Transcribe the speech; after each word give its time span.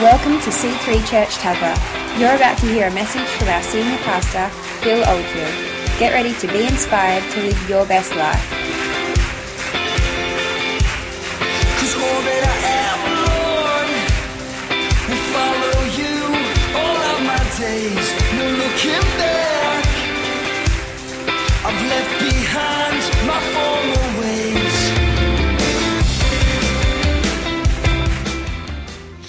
Welcome 0.00 0.40
to 0.40 0.48
C3 0.48 1.06
Church 1.06 1.36
Tuggerah. 1.44 2.18
You're 2.18 2.34
about 2.34 2.56
to 2.60 2.66
hear 2.72 2.86
a 2.86 2.90
message 2.90 3.28
from 3.36 3.48
our 3.48 3.62
senior 3.62 3.98
pastor, 3.98 4.48
Phil 4.80 5.06
Oldfield. 5.06 5.52
Get 5.98 6.14
ready 6.14 6.32
to 6.40 6.46
be 6.48 6.66
inspired 6.66 7.22
to 7.32 7.42
live 7.42 7.68
your 7.68 7.84
best 7.84 8.16
life. 8.16 8.60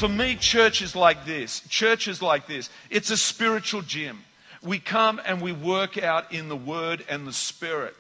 For 0.02 0.09
me, 0.09 0.36
church 0.36 0.82
is 0.82 0.96
like 0.96 1.25
this. 1.25 1.60
Church 1.69 2.07
is 2.07 2.23
like 2.23 2.47
this. 2.47 2.71
It's 2.89 3.11
a 3.11 3.18
spiritual 3.18 3.83
gym. 3.83 4.24
We 4.64 4.79
come 4.79 5.21
and 5.24 5.39
we 5.43 5.51
work 5.51 5.96
out 6.01 6.33
in 6.33 6.50
the 6.50 6.55
Word 6.55 7.05
and 7.07 7.27
the 7.27 7.32
Spirit. 7.33 7.93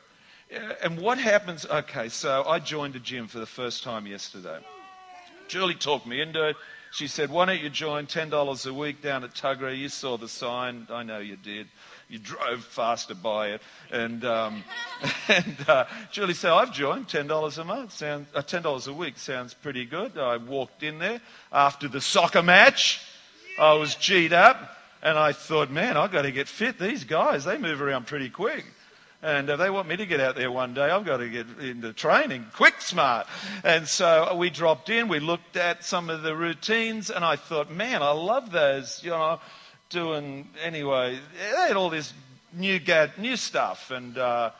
Uh, 0.51 0.73
And 0.81 0.99
what 0.99 1.19
happens? 1.19 1.63
Okay, 1.63 2.09
so 2.09 2.43
I 2.47 2.57
joined 2.57 2.95
a 2.95 2.99
gym 2.99 3.27
for 3.27 3.37
the 3.37 3.45
first 3.45 3.83
time 3.83 4.07
yesterday. 4.07 4.57
Julie 5.47 5.75
talked 5.75 6.07
me 6.07 6.21
into 6.21 6.43
it. 6.47 6.55
She 6.91 7.05
said, 7.05 7.29
Why 7.29 7.45
don't 7.45 7.61
you 7.61 7.69
join 7.69 8.07
$10 8.07 8.65
a 8.67 8.73
week 8.73 9.03
down 9.03 9.23
at 9.23 9.35
Tuggerah? 9.35 9.77
You 9.77 9.87
saw 9.87 10.17
the 10.17 10.27
sign. 10.27 10.87
I 10.89 11.03
know 11.03 11.19
you 11.19 11.35
did. 11.35 11.67
You 12.11 12.19
drove 12.19 12.65
faster 12.65 13.15
by 13.15 13.51
it. 13.51 13.61
And, 13.89 14.25
um, 14.25 14.65
and 15.29 15.55
uh, 15.65 15.85
Julie 16.11 16.33
said, 16.33 16.51
I've 16.51 16.73
joined 16.73 17.07
$10 17.07 17.57
a 17.57 17.63
month. 17.63 17.93
Sound, 17.93 18.25
uh, 18.35 18.41
$10 18.41 18.87
a 18.87 18.93
week 18.93 19.17
sounds 19.17 19.53
pretty 19.53 19.85
good. 19.85 20.17
I 20.17 20.35
walked 20.35 20.83
in 20.83 20.99
there 20.99 21.21
after 21.53 21.87
the 21.87 22.01
soccer 22.01 22.43
match. 22.43 23.01
I 23.57 23.73
was 23.73 23.95
G'd 23.95 24.33
up. 24.33 24.77
And 25.01 25.17
I 25.17 25.31
thought, 25.31 25.71
man, 25.71 25.95
I've 25.95 26.11
got 26.11 26.23
to 26.23 26.31
get 26.31 26.49
fit. 26.49 26.77
These 26.77 27.05
guys, 27.05 27.45
they 27.45 27.57
move 27.57 27.81
around 27.81 28.07
pretty 28.07 28.29
quick. 28.29 28.65
And 29.23 29.49
if 29.49 29.57
they 29.57 29.69
want 29.69 29.87
me 29.87 29.95
to 29.95 30.05
get 30.05 30.19
out 30.19 30.35
there 30.35 30.51
one 30.51 30.73
day, 30.73 30.89
I've 30.89 31.05
got 31.05 31.17
to 31.17 31.29
get 31.29 31.45
into 31.59 31.93
training 31.93 32.45
quick, 32.53 32.81
smart. 32.81 33.27
And 33.63 33.87
so 33.87 34.35
we 34.35 34.49
dropped 34.49 34.89
in, 34.89 35.07
we 35.07 35.19
looked 35.19 35.55
at 35.55 35.85
some 35.85 36.09
of 36.09 36.23
the 36.23 36.35
routines, 36.35 37.09
and 37.09 37.23
I 37.23 37.35
thought, 37.35 37.71
man, 37.71 38.01
I 38.01 38.11
love 38.11 38.51
those, 38.51 39.01
you 39.03 39.11
know, 39.11 39.39
doing, 39.91 40.47
anyway, 40.63 41.19
they 41.37 41.67
had 41.67 41.75
all 41.75 41.89
this 41.89 42.13
new, 42.53 42.79
gad, 42.79 43.11
new 43.17 43.35
stuff. 43.35 43.91
And, 43.91 44.17
uh, 44.17 44.51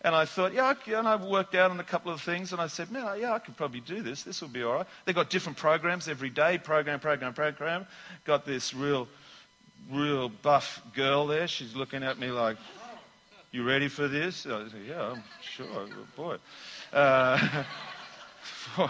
and 0.00 0.14
I 0.14 0.24
thought, 0.24 0.52
yeah, 0.52 0.64
I 0.64 0.90
and 0.92 1.06
I 1.06 1.16
worked 1.16 1.54
out 1.54 1.70
on 1.70 1.78
a 1.78 1.84
couple 1.84 2.12
of 2.12 2.20
things, 2.20 2.52
and 2.52 2.60
I 2.60 2.66
said, 2.66 2.90
man, 2.90 3.20
yeah, 3.20 3.32
I 3.32 3.38
could 3.38 3.56
probably 3.56 3.80
do 3.80 4.02
this. 4.02 4.22
This 4.22 4.40
will 4.40 4.48
be 4.48 4.62
all 4.62 4.74
right. 4.74 4.86
They've 5.04 5.14
got 5.14 5.30
different 5.30 5.58
programs 5.58 6.08
every 6.08 6.30
day, 6.30 6.58
program, 6.58 7.00
program, 7.00 7.34
program. 7.34 7.86
Got 8.24 8.44
this 8.44 8.74
real, 8.74 9.08
real 9.90 10.28
buff 10.28 10.82
girl 10.94 11.26
there. 11.26 11.46
She's 11.46 11.74
looking 11.74 12.02
at 12.02 12.18
me 12.18 12.30
like, 12.30 12.56
you 13.50 13.64
ready 13.64 13.88
for 13.88 14.08
this? 14.08 14.46
I 14.46 14.68
said, 14.68 14.82
yeah, 14.86 15.12
I'm 15.12 15.22
sure. 15.40 15.66
Oh, 15.74 15.88
boy. 16.16 16.36
Uh, 16.92 17.64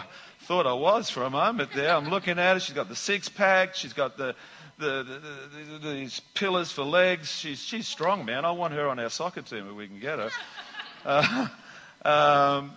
thought 0.49 0.65
I 0.65 0.73
was 0.73 1.11
for 1.11 1.23
a 1.23 1.29
moment 1.29 1.69
there. 1.75 1.95
I'm 1.95 2.09
looking 2.09 2.39
at 2.39 2.53
her. 2.55 2.59
She's 2.59 2.73
got 2.73 2.89
the 2.89 2.95
six 2.95 3.29
pack. 3.29 3.75
She's 3.75 3.93
got 3.93 4.17
the, 4.17 4.33
the, 4.79 5.03
the, 5.03 5.19
the, 5.73 5.79
the, 5.79 5.93
these 5.93 6.19
pillars 6.33 6.71
for 6.71 6.83
legs. 6.83 7.29
She's, 7.31 7.59
she's 7.61 7.87
strong, 7.87 8.25
man. 8.25 8.45
I 8.45 8.51
want 8.51 8.73
her 8.73 8.87
on 8.87 8.97
our 8.99 9.09
soccer 9.09 9.41
team 9.41 9.67
if 9.69 9.75
we 9.75 9.87
can 9.87 9.99
get 9.99 10.19
her. 10.19 10.29
Uh, 11.05 11.47
um, 12.03 12.71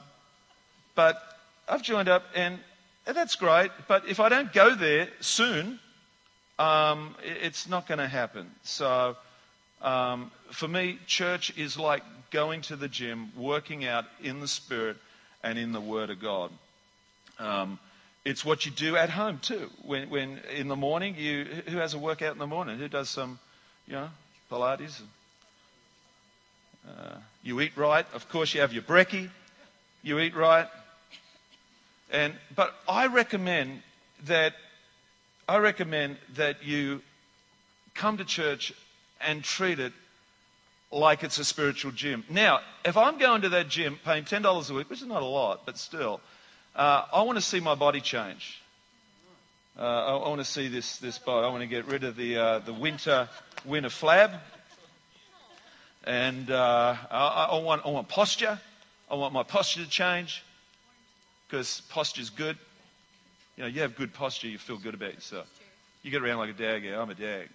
but 0.94 1.20
I've 1.68 1.82
joined 1.82 2.08
up, 2.08 2.22
and, 2.36 2.56
and 3.04 3.16
that's 3.16 3.34
great. 3.34 3.72
But 3.88 4.06
if 4.06 4.20
I 4.20 4.28
don't 4.28 4.52
go 4.52 4.76
there 4.76 5.08
soon, 5.18 5.80
um, 6.60 7.16
it- 7.24 7.38
it's 7.42 7.68
not 7.68 7.88
going 7.88 7.98
to 7.98 8.06
happen. 8.06 8.48
So 8.62 9.16
um, 9.82 10.30
for 10.52 10.68
me, 10.68 11.00
church 11.06 11.52
is 11.58 11.76
like 11.76 12.04
going 12.30 12.60
to 12.62 12.76
the 12.76 12.86
gym, 12.88 13.32
working 13.36 13.84
out 13.84 14.04
in 14.22 14.38
the 14.38 14.48
Spirit 14.48 14.98
and 15.42 15.58
in 15.58 15.72
the 15.72 15.80
Word 15.80 16.10
of 16.10 16.20
God. 16.20 16.52
It's 18.24 18.44
what 18.44 18.64
you 18.64 18.72
do 18.72 18.96
at 18.96 19.10
home 19.10 19.38
too. 19.42 19.70
When, 19.84 20.08
when 20.08 20.40
in 20.56 20.68
the 20.68 20.76
morning, 20.76 21.16
you 21.16 21.44
who 21.68 21.78
has 21.78 21.94
a 21.94 21.98
workout 21.98 22.32
in 22.32 22.38
the 22.38 22.46
morning? 22.46 22.78
Who 22.78 22.88
does 22.88 23.08
some, 23.08 23.38
you 23.86 23.94
know, 23.94 24.10
Pilates? 24.50 25.00
Uh, 26.88 27.16
you 27.42 27.60
eat 27.60 27.72
right. 27.76 28.06
Of 28.14 28.28
course, 28.28 28.54
you 28.54 28.60
have 28.60 28.72
your 28.72 28.82
brekkie. 28.82 29.28
You 30.02 30.18
eat 30.20 30.36
right. 30.36 30.68
And 32.12 32.34
but 32.54 32.74
I 32.88 33.06
recommend 33.06 33.82
that 34.26 34.54
I 35.48 35.58
recommend 35.58 36.18
that 36.36 36.64
you 36.64 37.02
come 37.94 38.18
to 38.18 38.24
church 38.24 38.72
and 39.20 39.42
treat 39.42 39.80
it 39.80 39.92
like 40.92 41.24
it's 41.24 41.38
a 41.38 41.44
spiritual 41.44 41.90
gym. 41.90 42.24
Now, 42.28 42.60
if 42.84 42.96
I'm 42.96 43.18
going 43.18 43.42
to 43.42 43.48
that 43.50 43.68
gym 43.68 43.98
paying 44.04 44.24
$10 44.24 44.70
a 44.70 44.74
week, 44.74 44.90
which 44.90 45.00
is 45.00 45.06
not 45.06 45.22
a 45.22 45.26
lot, 45.26 45.64
but 45.64 45.78
still, 45.78 46.20
uh, 46.74 47.04
I 47.12 47.22
want 47.22 47.36
to 47.36 47.44
see 47.44 47.60
my 47.60 47.74
body 47.74 48.00
change. 48.00 48.60
Uh, 49.78 49.82
I, 49.82 50.16
I 50.16 50.28
want 50.28 50.40
to 50.40 50.44
see 50.44 50.68
this, 50.68 50.98
this 50.98 51.18
body. 51.18 51.46
I 51.46 51.50
want 51.50 51.62
to 51.62 51.66
get 51.66 51.86
rid 51.86 52.04
of 52.04 52.16
the, 52.16 52.36
uh, 52.36 52.58
the 52.60 52.72
winter, 52.72 53.28
winter 53.64 53.88
flab. 53.88 54.38
And 56.04 56.50
uh, 56.50 56.96
I, 57.10 57.48
I, 57.52 57.58
want, 57.58 57.82
I 57.84 57.90
want 57.90 58.08
posture. 58.08 58.58
I 59.10 59.14
want 59.14 59.32
my 59.32 59.42
posture 59.42 59.84
to 59.84 59.88
change 59.88 60.42
because 61.46 61.82
posture's 61.90 62.30
good. 62.30 62.56
You 63.56 63.64
know, 63.64 63.68
you 63.68 63.82
have 63.82 63.94
good 63.94 64.14
posture, 64.14 64.48
you 64.48 64.56
feel 64.56 64.78
good 64.78 64.94
about 64.94 65.14
yourself. 65.14 65.46
You 66.02 66.10
get 66.10 66.22
around 66.22 66.38
like 66.38 66.50
a 66.50 66.54
dag, 66.54 66.84
yeah, 66.84 67.00
I'm 67.00 67.10
a 67.10 67.14
dag. 67.14 67.48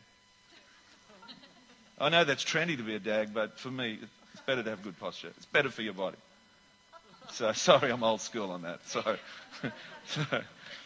I 1.99 2.09
know 2.09 2.23
that's 2.23 2.45
trendy 2.45 2.77
to 2.77 2.83
be 2.83 2.93
a 2.93 2.99
dag, 2.99 3.33
but 3.33 3.59
for 3.59 3.71
me, 3.71 3.97
it's 4.33 4.41
better 4.41 4.61
to 4.61 4.69
have 4.69 4.83
good 4.83 4.99
posture. 4.99 5.29
It's 5.35 5.47
better 5.47 5.71
for 5.71 5.81
your 5.81 5.93
body. 5.93 6.17
So 7.31 7.51
sorry, 7.53 7.91
I'm 7.91 8.03
old 8.03 8.21
school 8.21 8.51
on 8.51 8.61
that. 8.63 8.79
So, 8.87 9.01
so 10.05 10.21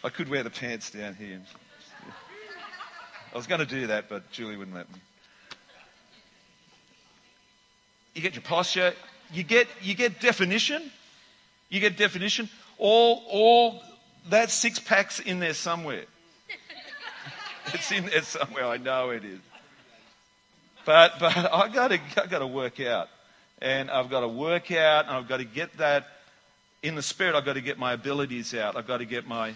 I 0.04 0.08
could 0.08 0.28
wear 0.28 0.42
the 0.42 0.50
pants 0.50 0.90
down 0.90 1.14
here. 1.14 1.40
I 3.32 3.36
was 3.36 3.46
going 3.46 3.60
to 3.60 3.66
do 3.66 3.86
that, 3.86 4.08
but 4.08 4.30
Julie 4.30 4.56
wouldn't 4.56 4.76
let 4.76 4.92
me. 4.92 5.00
You 8.14 8.20
get 8.20 8.34
your 8.34 8.42
posture. 8.42 8.92
You 9.32 9.42
get 9.42 9.68
you 9.80 9.94
get 9.94 10.20
definition. 10.20 10.90
You 11.70 11.80
get 11.80 11.96
definition. 11.96 12.50
All 12.76 13.22
all 13.30 13.82
that 14.28 14.50
six 14.50 14.78
packs 14.78 15.18
in 15.18 15.40
there 15.40 15.54
somewhere. 15.54 16.04
It's 17.74 17.92
in 17.92 18.06
there 18.06 18.22
somewhere. 18.22 18.66
I 18.66 18.76
know 18.76 19.10
it 19.10 19.24
is. 19.24 19.38
But 20.84 21.20
but 21.20 21.36
I 21.36 21.68
got 21.68 21.88
to 21.88 22.00
I 22.22 22.26
got 22.26 22.40
to 22.40 22.46
work 22.46 22.80
out, 22.80 23.08
and 23.62 23.88
I've 23.88 24.10
got 24.10 24.20
to 24.20 24.28
work 24.28 24.72
out, 24.72 25.06
and 25.06 25.16
I've 25.16 25.28
got 25.28 25.36
to 25.36 25.44
get 25.44 25.78
that 25.78 26.06
in 26.82 26.94
the 26.94 27.02
spirit. 27.02 27.34
I've 27.34 27.44
got 27.44 27.54
to 27.54 27.60
get 27.60 27.78
my 27.78 27.92
abilities 27.92 28.54
out. 28.54 28.76
I've 28.76 28.86
got 28.86 28.98
to 28.98 29.04
get 29.04 29.26
my 29.26 29.54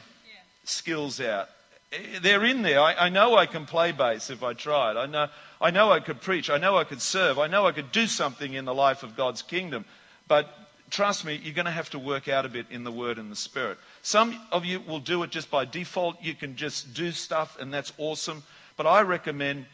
skills 0.64 1.20
out. 1.20 1.48
Eh, 1.92 2.18
They're 2.20 2.44
in 2.44 2.62
there. 2.62 2.80
I, 2.80 2.94
I 2.94 3.08
know 3.08 3.36
I 3.36 3.46
can 3.46 3.66
play 3.66 3.92
bass 3.92 4.30
if 4.30 4.42
I 4.42 4.52
tried. 4.52 4.96
I 4.96 5.06
know 5.06 5.28
I 5.60 5.70
know 5.70 5.90
I 5.90 6.00
could 6.00 6.20
preach. 6.20 6.50
I 6.50 6.58
know 6.58 6.76
I 6.76 6.84
could 6.84 7.00
serve. 7.00 7.38
I 7.38 7.46
know 7.46 7.66
I 7.66 7.72
could 7.72 7.90
do 7.92 8.06
something 8.06 8.52
in 8.52 8.64
the 8.64 8.74
life 8.74 9.02
of 9.02 9.16
God's 9.16 9.42
kingdom. 9.42 9.84
But 10.28 10.48
trust 10.90 11.24
me, 11.24 11.40
you're 11.42 11.54
going 11.54 11.66
to 11.66 11.70
have 11.70 11.90
to 11.90 11.98
work 11.98 12.28
out 12.28 12.44
a 12.44 12.48
bit 12.48 12.66
in 12.70 12.84
the 12.84 12.92
Word 12.92 13.18
and 13.18 13.30
the 13.32 13.36
Spirit. 13.36 13.78
Some 14.02 14.38
of 14.52 14.64
you 14.64 14.80
will 14.80 15.00
do 15.00 15.22
it 15.22 15.30
just 15.30 15.50
by 15.50 15.64
default. 15.64 16.22
You 16.22 16.34
can 16.34 16.56
just 16.56 16.94
do 16.94 17.10
stuff, 17.12 17.56
and 17.58 17.72
that's 17.72 17.92
awesome. 17.98 18.42
But 18.76 18.86
I 18.86 19.00
recommend 19.02 19.66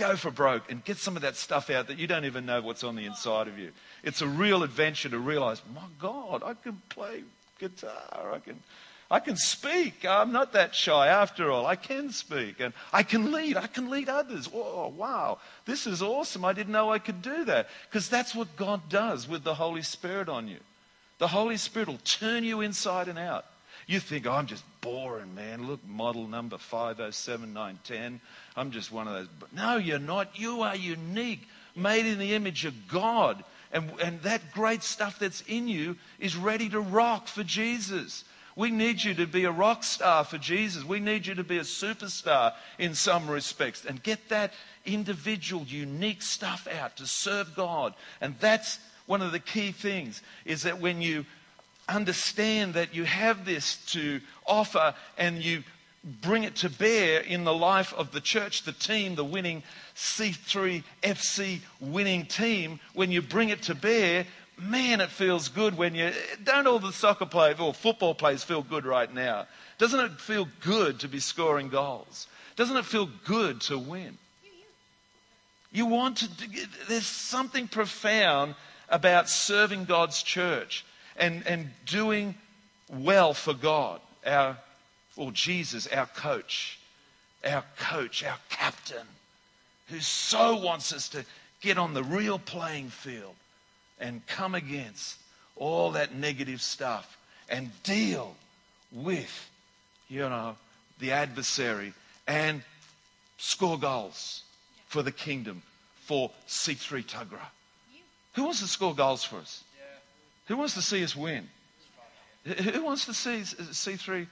go 0.00 0.16
for 0.16 0.30
broke 0.30 0.70
and 0.70 0.82
get 0.84 0.96
some 0.96 1.14
of 1.14 1.22
that 1.22 1.36
stuff 1.36 1.68
out 1.68 1.88
that 1.88 1.98
you 1.98 2.06
don't 2.06 2.24
even 2.24 2.46
know 2.46 2.62
what's 2.62 2.82
on 2.82 2.96
the 2.96 3.04
inside 3.04 3.46
of 3.46 3.58
you. 3.58 3.70
It's 4.02 4.22
a 4.22 4.26
real 4.26 4.62
adventure 4.62 5.10
to 5.10 5.18
realize, 5.18 5.60
my 5.74 5.86
God, 5.98 6.42
I 6.42 6.54
can 6.54 6.80
play 6.88 7.22
guitar. 7.58 8.32
I 8.32 8.38
can, 8.38 8.58
I 9.10 9.20
can 9.20 9.36
speak. 9.36 10.06
I'm 10.06 10.32
not 10.32 10.54
that 10.54 10.74
shy 10.74 11.08
after 11.08 11.50
all. 11.50 11.66
I 11.66 11.76
can 11.76 12.10
speak 12.10 12.60
and 12.60 12.72
I 12.92 13.02
can 13.02 13.30
lead. 13.30 13.58
I 13.58 13.66
can 13.66 13.90
lead 13.90 14.08
others. 14.08 14.48
Oh, 14.52 14.88
wow. 14.96 15.38
This 15.66 15.86
is 15.86 16.00
awesome. 16.00 16.44
I 16.44 16.54
didn't 16.54 16.72
know 16.72 16.90
I 16.90 16.98
could 16.98 17.20
do 17.20 17.44
that 17.44 17.68
because 17.88 18.08
that's 18.08 18.34
what 18.34 18.56
God 18.56 18.88
does 18.88 19.28
with 19.28 19.44
the 19.44 19.54
Holy 19.54 19.82
Spirit 19.82 20.30
on 20.30 20.48
you. 20.48 20.58
The 21.18 21.28
Holy 21.28 21.58
Spirit 21.58 21.88
will 21.88 21.98
turn 21.98 22.44
you 22.44 22.62
inside 22.62 23.08
and 23.08 23.18
out. 23.18 23.44
You 23.90 23.98
think, 23.98 24.24
oh, 24.24 24.30
I'm 24.30 24.46
just 24.46 24.62
boring, 24.82 25.34
man. 25.34 25.66
Look, 25.66 25.84
model 25.84 26.28
number 26.28 26.58
507910. 26.58 28.20
I'm 28.54 28.70
just 28.70 28.92
one 28.92 29.08
of 29.08 29.14
those. 29.14 29.28
No, 29.52 29.78
you're 29.78 29.98
not. 29.98 30.38
You 30.38 30.62
are 30.62 30.76
unique, 30.76 31.48
made 31.74 32.06
in 32.06 32.20
the 32.20 32.34
image 32.34 32.64
of 32.64 32.86
God. 32.86 33.42
And, 33.72 33.90
and 34.00 34.22
that 34.22 34.52
great 34.52 34.84
stuff 34.84 35.18
that's 35.18 35.40
in 35.48 35.66
you 35.66 35.96
is 36.20 36.36
ready 36.36 36.68
to 36.68 36.78
rock 36.78 37.26
for 37.26 37.42
Jesus. 37.42 38.22
We 38.54 38.70
need 38.70 39.02
you 39.02 39.12
to 39.14 39.26
be 39.26 39.42
a 39.42 39.50
rock 39.50 39.82
star 39.82 40.22
for 40.22 40.38
Jesus. 40.38 40.84
We 40.84 41.00
need 41.00 41.26
you 41.26 41.34
to 41.34 41.42
be 41.42 41.58
a 41.58 41.62
superstar 41.62 42.52
in 42.78 42.94
some 42.94 43.28
respects 43.28 43.84
and 43.84 44.00
get 44.00 44.28
that 44.28 44.52
individual, 44.86 45.64
unique 45.64 46.22
stuff 46.22 46.68
out 46.78 46.98
to 46.98 47.08
serve 47.08 47.56
God. 47.56 47.94
And 48.20 48.36
that's 48.38 48.78
one 49.06 49.20
of 49.20 49.32
the 49.32 49.40
key 49.40 49.72
things 49.72 50.22
is 50.44 50.62
that 50.62 50.80
when 50.80 51.02
you 51.02 51.26
understand 51.88 52.74
that 52.74 52.94
you 52.94 53.04
have 53.04 53.44
this 53.44 53.76
to 53.86 54.20
offer 54.46 54.94
and 55.18 55.42
you 55.42 55.62
bring 56.22 56.44
it 56.44 56.56
to 56.56 56.70
bear 56.70 57.20
in 57.20 57.44
the 57.44 57.52
life 57.52 57.92
of 57.94 58.12
the 58.12 58.20
church, 58.20 58.62
the 58.62 58.72
team, 58.72 59.14
the 59.14 59.24
winning 59.24 59.62
C3 59.96 60.82
FC 61.02 61.60
winning 61.80 62.24
team, 62.26 62.80
when 62.94 63.10
you 63.10 63.20
bring 63.20 63.50
it 63.50 63.62
to 63.62 63.74
bear, 63.74 64.26
man, 64.58 65.00
it 65.00 65.10
feels 65.10 65.48
good 65.48 65.76
when 65.76 65.94
you. 65.94 66.12
Don't 66.44 66.66
all 66.66 66.78
the 66.78 66.92
soccer 66.92 67.26
players 67.26 67.60
or 67.60 67.74
football 67.74 68.14
players 68.14 68.42
feel 68.42 68.62
good 68.62 68.84
right 68.84 69.12
now? 69.12 69.46
Doesn't 69.78 70.00
it 70.00 70.20
feel 70.20 70.48
good 70.60 71.00
to 71.00 71.08
be 71.08 71.20
scoring 71.20 71.68
goals? 71.68 72.26
Doesn't 72.56 72.76
it 72.76 72.84
feel 72.84 73.08
good 73.24 73.60
to 73.62 73.78
win? 73.78 74.18
You 75.72 75.86
want 75.86 76.18
to. 76.18 76.28
There's 76.88 77.06
something 77.06 77.68
profound 77.68 78.54
about 78.88 79.28
serving 79.28 79.84
God's 79.84 80.22
church 80.22 80.84
and, 81.20 81.46
and 81.46 81.70
doing 81.86 82.34
well 82.88 83.34
for 83.34 83.54
God. 83.54 84.00
Our, 84.26 84.56
well, 85.16 85.30
Jesus, 85.30 85.86
our 85.86 86.06
coach, 86.06 86.80
our 87.44 87.62
coach, 87.78 88.24
our 88.24 88.38
captain, 88.48 89.06
who 89.88 90.00
so 90.00 90.56
wants 90.56 90.92
us 90.92 91.08
to 91.10 91.24
get 91.60 91.78
on 91.78 91.94
the 91.94 92.02
real 92.02 92.38
playing 92.38 92.88
field 92.88 93.34
and 94.00 94.26
come 94.26 94.54
against 94.54 95.18
all 95.56 95.92
that 95.92 96.14
negative 96.14 96.62
stuff 96.62 97.18
and 97.50 97.70
deal 97.82 98.34
with, 98.92 99.50
you 100.08 100.20
know, 100.20 100.56
the 101.00 101.12
adversary 101.12 101.92
and 102.26 102.62
score 103.36 103.78
goals 103.78 104.42
for 104.86 105.02
the 105.02 105.12
kingdom 105.12 105.62
for 106.06 106.30
C3 106.48 107.04
Tuggerah. 107.04 107.50
Who 108.34 108.44
wants 108.44 108.60
to 108.60 108.68
score 108.68 108.94
goals 108.94 109.24
for 109.24 109.36
us? 109.36 109.64
Who 110.50 110.56
wants 110.56 110.74
to 110.74 110.82
see 110.82 111.04
us 111.04 111.14
win? 111.14 111.48
Who 112.44 112.82
wants 112.82 113.04
to 113.04 113.14
see 113.14 113.42
C3 113.42 114.26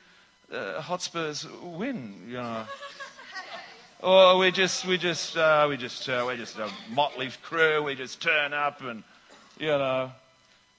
uh, 0.52 0.80
Hotspurs 0.80 1.46
win? 1.62 2.24
You 2.26 2.34
know. 2.34 2.64
Or 4.00 4.38
we 4.38 4.52
just, 4.52 4.84
we 4.86 4.96
just, 4.96 5.36
uh, 5.36 5.66
we 5.68 5.76
just, 5.76 6.08
uh, 6.08 6.22
we're 6.24 6.36
just 6.36 6.56
a 6.58 6.70
motley 6.90 7.30
crew. 7.42 7.82
We 7.82 7.96
just 7.96 8.22
turn 8.22 8.52
up 8.52 8.80
and, 8.80 9.02
you 9.58 9.66
know. 9.66 10.12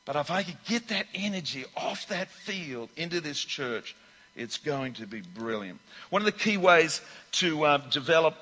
But 0.05 0.15
if 0.15 0.31
I 0.31 0.43
could 0.43 0.63
get 0.65 0.87
that 0.87 1.05
energy 1.13 1.65
off 1.75 2.07
that 2.07 2.29
field 2.29 2.89
into 2.95 3.19
this 3.19 3.39
church, 3.39 3.93
it's 4.37 4.57
going 4.57 4.93
to 4.93 5.05
be 5.05 5.19
brilliant. 5.19 5.79
One 6.11 6.21
of 6.21 6.25
the 6.25 6.31
key 6.31 6.55
ways 6.55 7.01
to 7.33 7.65
uh, 7.65 7.77
develop 7.89 8.35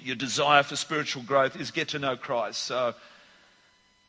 your 0.00 0.16
desire 0.16 0.64
for 0.64 0.74
spiritual 0.74 1.22
growth 1.22 1.60
is 1.60 1.70
get 1.70 1.88
to 1.90 2.00
know 2.00 2.16
Christ. 2.16 2.62
So 2.62 2.94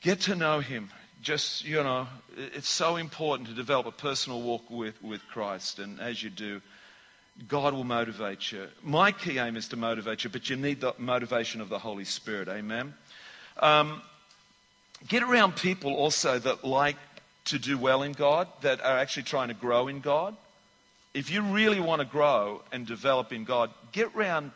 get 0.01 0.21
to 0.21 0.35
know 0.35 0.61
Him. 0.61 0.89
Just, 1.21 1.63
you 1.65 1.83
know, 1.83 2.07
it's 2.35 2.69
so 2.69 2.95
important 2.95 3.47
to 3.49 3.53
develop 3.53 3.85
a 3.85 3.91
personal 3.91 4.41
walk 4.41 4.69
with, 4.69 5.01
with 5.03 5.21
Christ. 5.27 5.79
And 5.79 5.99
as 5.99 6.23
you 6.23 6.29
do, 6.29 6.61
God 7.47 7.73
will 7.73 7.83
motivate 7.83 8.51
you. 8.51 8.67
My 8.83 9.11
key 9.11 9.37
aim 9.37 9.55
is 9.55 9.67
to 9.69 9.77
motivate 9.77 10.23
you, 10.23 10.29
but 10.29 10.49
you 10.49 10.55
need 10.55 10.81
the 10.81 10.93
motivation 10.97 11.61
of 11.61 11.69
the 11.69 11.79
Holy 11.79 12.05
Spirit. 12.05 12.47
Amen. 12.47 12.93
Um, 13.59 14.01
get 15.07 15.23
around 15.23 15.55
people 15.55 15.93
also 15.93 16.39
that 16.39 16.63
like 16.63 16.97
to 17.45 17.59
do 17.59 17.77
well 17.77 18.03
in 18.03 18.13
God, 18.13 18.47
that 18.61 18.81
are 18.81 18.97
actually 18.97 19.23
trying 19.23 19.47
to 19.47 19.53
grow 19.53 19.87
in 19.87 19.99
God. 19.99 20.35
If 21.13 21.29
you 21.29 21.41
really 21.41 21.79
want 21.79 22.01
to 22.01 22.05
grow 22.05 22.61
and 22.71 22.85
develop 22.85 23.33
in 23.33 23.43
God, 23.43 23.71
get 23.91 24.15
around, 24.15 24.51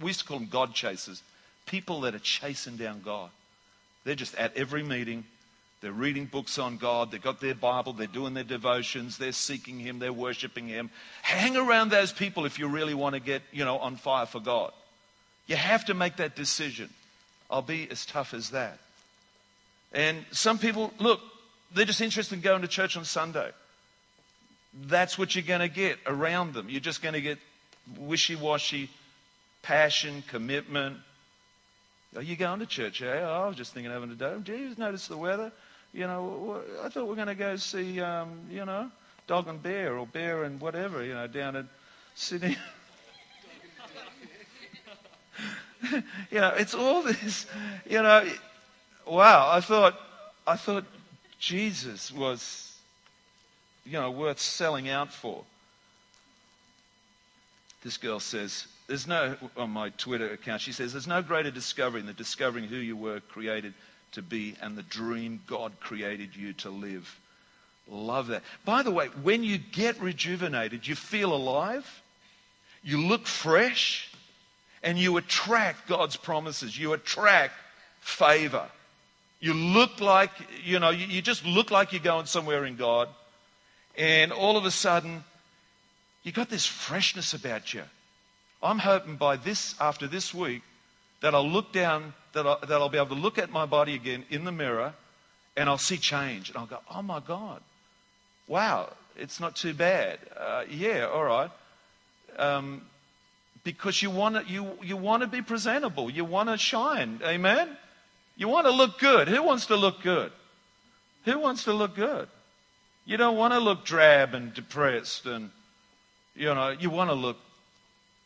we 0.00 0.08
used 0.08 0.20
to 0.20 0.26
call 0.26 0.38
them 0.38 0.48
God 0.48 0.74
chasers, 0.74 1.22
people 1.66 2.02
that 2.02 2.14
are 2.14 2.20
chasing 2.20 2.76
down 2.76 3.02
God. 3.02 3.30
They're 4.04 4.14
just 4.14 4.34
at 4.36 4.56
every 4.56 4.82
meeting, 4.82 5.24
they're 5.80 5.92
reading 5.92 6.26
books 6.26 6.58
on 6.58 6.76
God. 6.76 7.10
They've 7.10 7.22
got 7.22 7.40
their 7.40 7.54
Bible. 7.54 7.94
They're 7.94 8.06
doing 8.06 8.34
their 8.34 8.44
devotions. 8.44 9.16
They're 9.16 9.32
seeking 9.32 9.78
Him. 9.80 9.98
They're 9.98 10.12
worshiping 10.12 10.68
Him. 10.68 10.90
Hang 11.22 11.56
around 11.56 11.90
those 11.90 12.12
people 12.12 12.44
if 12.44 12.58
you 12.58 12.68
really 12.68 12.92
want 12.92 13.14
to 13.14 13.20
get, 13.20 13.42
you 13.50 13.64
know, 13.64 13.78
on 13.78 13.96
fire 13.96 14.26
for 14.26 14.40
God. 14.40 14.72
You 15.46 15.56
have 15.56 15.86
to 15.86 15.94
make 15.94 16.16
that 16.16 16.36
decision. 16.36 16.90
I'll 17.50 17.62
be 17.62 17.90
as 17.90 18.04
tough 18.04 18.34
as 18.34 18.50
that. 18.50 18.78
And 19.92 20.24
some 20.32 20.58
people, 20.58 20.92
look, 20.98 21.20
they're 21.74 21.86
just 21.86 22.00
interested 22.00 22.34
in 22.34 22.42
going 22.42 22.62
to 22.62 22.68
church 22.68 22.96
on 22.96 23.04
Sunday. 23.04 23.50
That's 24.86 25.18
what 25.18 25.34
you're 25.34 25.42
going 25.44 25.60
to 25.60 25.68
get 25.68 25.98
around 26.06 26.54
them. 26.54 26.68
You're 26.68 26.80
just 26.80 27.02
going 27.02 27.14
to 27.14 27.20
get 27.20 27.38
wishy 27.98 28.36
washy 28.36 28.90
passion, 29.62 30.22
commitment. 30.28 30.98
Are 32.14 32.22
you 32.22 32.36
going 32.36 32.60
to 32.60 32.66
church? 32.66 33.02
Eh? 33.02 33.20
Oh, 33.20 33.44
I 33.44 33.48
was 33.48 33.56
just 33.56 33.72
thinking 33.72 33.90
of 33.90 34.00
having 34.00 34.10
a 34.10 34.18
day. 34.18 34.36
Do 34.42 34.56
you 34.56 34.74
notice 34.76 35.08
the 35.08 35.16
weather? 35.16 35.52
You 35.92 36.06
know, 36.06 36.62
I 36.82 36.88
thought 36.88 37.06
we 37.06 37.12
are 37.12 37.16
going 37.16 37.28
to 37.28 37.34
go 37.34 37.56
see, 37.56 38.00
um, 38.00 38.40
you 38.48 38.64
know, 38.64 38.90
Dog 39.26 39.48
and 39.48 39.60
Bear 39.62 39.98
or 39.98 40.06
Bear 40.06 40.44
and 40.44 40.60
whatever, 40.60 41.04
you 41.04 41.14
know, 41.14 41.26
down 41.26 41.56
in 41.56 41.68
Sydney. 42.14 42.56
you 46.30 46.40
know, 46.40 46.54
it's 46.56 46.74
all 46.74 47.02
this, 47.02 47.46
you 47.88 48.02
know. 48.02 48.28
Wow, 49.06 49.50
I 49.50 49.60
thought, 49.60 49.98
I 50.46 50.56
thought 50.56 50.84
Jesus 51.40 52.12
was, 52.12 52.76
you 53.84 53.94
know, 53.94 54.10
worth 54.10 54.38
selling 54.38 54.88
out 54.88 55.12
for. 55.12 55.42
This 57.82 57.96
girl 57.96 58.20
says, 58.20 58.66
there's 58.86 59.06
no, 59.06 59.36
on 59.56 59.70
my 59.70 59.88
Twitter 59.90 60.30
account, 60.32 60.60
she 60.60 60.72
says, 60.72 60.92
there's 60.92 61.06
no 61.06 61.22
greater 61.22 61.50
discovery 61.50 62.02
than 62.02 62.14
discovering 62.14 62.64
who 62.64 62.76
you 62.76 62.96
were 62.96 63.20
created 63.20 63.72
to 64.12 64.22
be 64.22 64.56
and 64.60 64.76
the 64.76 64.82
dream 64.82 65.40
God 65.46 65.72
created 65.80 66.34
you 66.36 66.52
to 66.54 66.70
live. 66.70 67.18
Love 67.88 68.28
that. 68.28 68.42
By 68.64 68.82
the 68.82 68.90
way, 68.90 69.06
when 69.22 69.42
you 69.42 69.58
get 69.58 70.00
rejuvenated, 70.00 70.86
you 70.86 70.94
feel 70.94 71.32
alive, 71.32 72.02
you 72.82 72.98
look 72.98 73.26
fresh, 73.26 74.10
and 74.82 74.98
you 74.98 75.16
attract 75.16 75.88
God's 75.88 76.16
promises. 76.16 76.78
You 76.78 76.92
attract 76.92 77.54
favor. 78.00 78.66
You 79.40 79.54
look 79.54 80.00
like, 80.00 80.30
you 80.64 80.78
know, 80.78 80.90
you, 80.90 81.22
just 81.22 81.44
look 81.44 81.70
like 81.70 81.92
you're 81.92 82.02
going 82.02 82.26
somewhere 82.26 82.64
in 82.64 82.76
God. 82.76 83.08
And 83.96 84.32
all 84.32 84.56
of 84.56 84.64
a 84.64 84.70
sudden, 84.70 85.24
you 86.22 86.32
got 86.32 86.48
this 86.48 86.66
freshness 86.66 87.34
about 87.34 87.72
you. 87.72 87.82
I'm 88.62 88.78
hoping 88.78 89.16
by 89.16 89.36
this, 89.36 89.74
after 89.80 90.06
this 90.06 90.34
week, 90.34 90.62
that 91.22 91.34
I'll 91.34 91.48
look 91.48 91.72
down, 91.72 92.14
that, 92.32 92.46
I, 92.46 92.56
that 92.66 92.72
I'll 92.72 92.88
be 92.88 92.98
able 92.98 93.14
to 93.16 93.22
look 93.22 93.38
at 93.38 93.50
my 93.50 93.66
body 93.66 93.94
again 93.94 94.24
in 94.30 94.44
the 94.44 94.52
mirror 94.52 94.94
and 95.56 95.68
I'll 95.68 95.78
see 95.78 95.98
change. 95.98 96.48
And 96.48 96.58
I'll 96.58 96.66
go, 96.66 96.78
oh 96.94 97.02
my 97.02 97.20
God, 97.20 97.60
wow, 98.46 98.90
it's 99.16 99.40
not 99.40 99.56
too 99.56 99.74
bad. 99.74 100.18
Uh, 100.36 100.64
yeah, 100.68 101.06
all 101.06 101.24
right. 101.24 101.50
Um, 102.38 102.82
because 103.64 104.00
you 104.00 104.10
want 104.10 104.36
to 104.36 104.52
you, 104.52 104.72
you 104.82 104.96
want 104.96 105.22
to 105.22 105.26
be 105.26 105.42
presentable. 105.42 106.08
You 106.08 106.24
want 106.24 106.48
to 106.48 106.56
shine. 106.56 107.20
Amen? 107.22 107.76
You 108.36 108.48
want 108.48 108.66
to 108.66 108.72
look 108.72 108.98
good. 108.98 109.28
Who 109.28 109.42
wants 109.42 109.66
to 109.66 109.76
look 109.76 110.02
good? 110.02 110.32
Who 111.26 111.38
wants 111.38 111.64
to 111.64 111.72
look 111.72 111.94
good? 111.94 112.28
You 113.04 113.16
don't 113.16 113.36
want 113.36 113.52
to 113.52 113.60
look 113.60 113.84
drab 113.84 114.34
and 114.34 114.54
depressed 114.54 115.26
and, 115.26 115.50
you 116.34 116.54
know, 116.54 116.70
you 116.70 116.90
want 116.90 117.10
to 117.10 117.14
look 117.14 117.36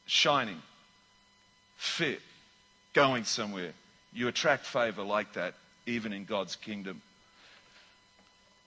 shining, 0.06 0.60
fit, 1.76 2.20
going 2.92 3.24
somewhere. 3.24 3.72
You 4.14 4.28
attract 4.28 4.64
favor 4.64 5.02
like 5.02 5.32
that, 5.34 5.54
even 5.86 6.12
in 6.12 6.24
God's 6.24 6.56
kingdom. 6.56 7.02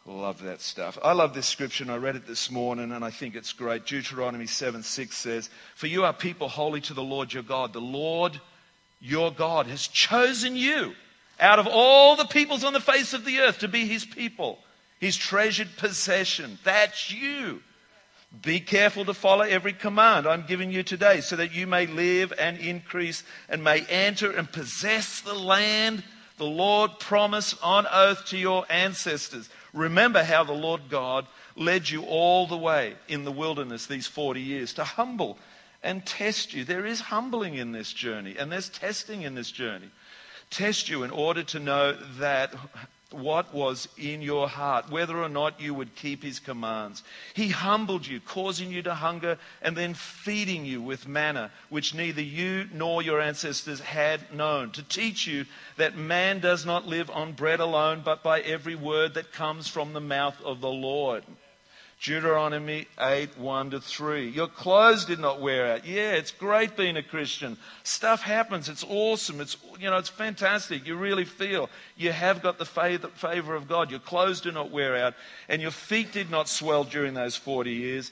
Love 0.06 0.42
that 0.44 0.62
stuff. 0.62 0.98
I 1.04 1.12
love 1.12 1.34
this 1.34 1.46
scripture, 1.46 1.84
and 1.84 1.92
I 1.92 1.98
read 1.98 2.16
it 2.16 2.26
this 2.26 2.50
morning, 2.50 2.94
and 2.94 3.04
I 3.04 3.10
think 3.10 3.36
it's 3.36 3.52
great. 3.52 3.86
Deuteronomy 3.86 4.48
7 4.48 4.84
6 4.84 5.16
says, 5.16 5.50
For 5.76 5.88
you 5.88 6.06
are 6.06 6.14
people 6.14 6.48
holy 6.48 6.80
to 6.82 6.94
the 6.94 7.04
Lord 7.04 7.34
your 7.34 7.44
God. 7.44 7.74
The 7.74 7.82
Lord 7.82 8.40
your 9.02 9.32
God 9.32 9.68
has 9.68 9.88
chosen 9.88 10.56
you 10.56 10.94
out 11.40 11.60
of 11.60 11.68
all 11.68 12.16
the 12.16 12.26
peoples 12.26 12.64
on 12.64 12.74
the 12.74 12.80
face 12.80 13.14
of 13.14 13.26
the 13.26 13.40
earth 13.40 13.60
to 13.60 13.68
be 13.68 13.86
his 13.86 14.06
people, 14.06 14.60
his 15.00 15.18
treasured 15.18 15.70
possession. 15.78 16.58
That's 16.64 17.12
you. 17.12 17.62
Be 18.42 18.60
careful 18.60 19.06
to 19.06 19.14
follow 19.14 19.44
every 19.44 19.74
command 19.74 20.28
I'm 20.28 20.46
giving 20.46 20.72
you 20.72 20.84
today 20.84 21.22
so 21.22 21.38
that 21.38 21.54
you 21.54 21.66
may 21.66 21.88
live 21.88 22.34
and 22.38 22.58
increase 22.58 23.24
and 23.48 23.64
may 23.64 23.82
enter 23.86 24.32
and 24.32 24.52
possess 24.52 25.22
the 25.22 25.34
land 25.34 26.04
the 26.38 26.46
Lord 26.46 27.00
promised 27.00 27.56
on 27.64 27.88
oath 27.92 28.26
to 28.26 28.38
your 28.38 28.66
ancestors. 28.70 29.50
Remember 29.74 30.24
how 30.24 30.44
the 30.44 30.54
Lord 30.54 30.82
God 30.90 31.26
led 31.56 31.90
you 31.90 32.04
all 32.04 32.46
the 32.46 32.58
way 32.58 32.96
in 33.08 33.24
the 33.24 33.32
wilderness 33.32 33.88
these 33.88 34.08
40 34.08 34.42
years 34.42 34.74
to 34.74 34.84
humble 34.84 35.40
and 35.82 36.06
test 36.06 36.54
you. 36.54 36.64
There 36.64 36.86
is 36.86 37.00
humbling 37.00 37.56
in 37.56 37.72
this 37.72 37.92
journey 37.92 38.36
and 38.38 38.52
there's 38.52 38.70
testing 38.70 39.24
in 39.24 39.36
this 39.36 39.52
journey. 39.52 39.90
Test 40.50 40.90
you 40.90 41.04
in 41.04 41.12
order 41.12 41.44
to 41.44 41.60
know 41.60 41.94
that 42.20 42.54
what 43.12 43.54
was 43.54 43.88
in 43.98 44.22
your 44.22 44.48
heart, 44.50 44.90
whether 44.90 45.18
or 45.22 45.30
not 45.30 45.62
you 45.62 45.74
would 45.74 45.96
keep 45.96 46.24
his 46.24 46.40
commands. 46.40 47.04
He 47.34 47.50
humbled 47.50 48.06
you, 48.06 48.20
causing 48.20 48.72
you 48.72 48.82
to 48.84 48.94
hunger, 48.94 49.38
and 49.62 49.76
then 49.76 49.94
feeding 49.94 50.66
you 50.66 50.82
with 50.82 51.08
manna, 51.08 51.52
which 51.70 51.94
neither 51.94 52.22
you 52.22 52.68
nor 52.74 53.02
your 53.02 53.22
ancestors 53.22 53.80
had 53.80 54.34
known, 54.34 54.72
to 54.72 54.84
teach 54.84 55.26
you 55.26 55.46
that 55.78 55.96
man 55.96 56.40
does 56.40 56.66
not 56.66 56.88
live 56.88 57.10
on 57.10 57.34
bread 57.34 57.60
alone, 57.60 58.02
but 58.04 58.24
by 58.24 58.42
every 58.42 58.76
word 58.76 59.14
that 59.14 59.32
comes 59.32 59.68
from 59.68 59.94
the 59.94 60.02
mouth 60.02 60.40
of 60.44 60.62
the 60.62 60.70
Lord. 60.70 61.24
Deuteronomy 62.02 62.88
8, 63.00 63.40
1 63.40 63.72
to 63.72 63.82
3. 63.82 64.30
Your 64.30 64.48
clothes 64.48 65.06
did 65.06 65.20
not 65.20 65.42
wear 65.42 65.74
out. 65.74 65.86
Yeah, 65.86 66.12
it's 66.12 66.30
great 66.30 66.78
being 66.78 66.96
a 66.96 67.02
Christian. 67.02 67.58
Stuff 67.84 68.22
happens. 68.22 68.70
It's 68.70 68.84
awesome. 68.88 69.42
It's, 69.42 69.58
you 69.80 69.90
know, 69.90 69.98
it's 69.98 70.10
fantastic. 70.10 70.86
You 70.86 70.96
really 70.96 71.26
feel 71.26 71.70
you 71.96 72.12
have 72.12 72.44
got 72.44 72.60
the 72.60 72.66
favor 72.66 73.56
of 73.56 73.68
God. 73.68 73.90
Your 73.90 74.00
clothes 74.00 74.42
do 74.42 74.52
not 74.52 74.70
wear 74.70 74.96
out 74.96 75.16
and 75.50 75.60
your 75.60 75.72
feet 75.72 76.12
did 76.12 76.30
not 76.30 76.48
swell 76.48 76.84
during 76.84 77.16
those 77.16 77.36
40 77.36 77.72
years. 77.72 78.12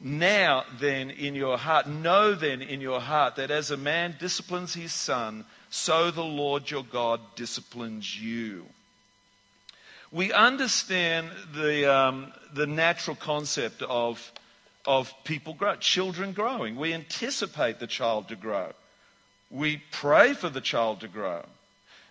Now 0.00 0.64
then 0.78 1.10
in 1.10 1.34
your 1.34 1.56
heart, 1.56 1.88
know 1.88 2.34
then 2.34 2.60
in 2.60 2.82
your 2.82 3.00
heart 3.00 3.36
that 3.36 3.50
as 3.50 3.70
a 3.70 3.76
man 3.76 4.16
disciplines 4.20 4.74
his 4.74 4.92
son, 4.92 5.46
so 5.70 6.10
the 6.10 6.22
Lord 6.22 6.70
your 6.70 6.84
God 6.84 7.20
disciplines 7.36 8.20
you. 8.20 8.66
We 10.12 10.32
understand 10.32 11.30
the, 11.52 11.92
um, 11.92 12.32
the 12.54 12.66
natural 12.66 13.16
concept 13.16 13.82
of, 13.82 14.32
of 14.86 15.12
people 15.24 15.54
grow, 15.54 15.76
children 15.76 16.32
growing. 16.32 16.76
We 16.76 16.94
anticipate 16.94 17.78
the 17.78 17.86
child 17.86 18.28
to 18.28 18.36
grow. 18.36 18.72
We 19.50 19.82
pray 19.92 20.34
for 20.34 20.48
the 20.48 20.60
child 20.60 21.00
to 21.00 21.08
grow. 21.08 21.44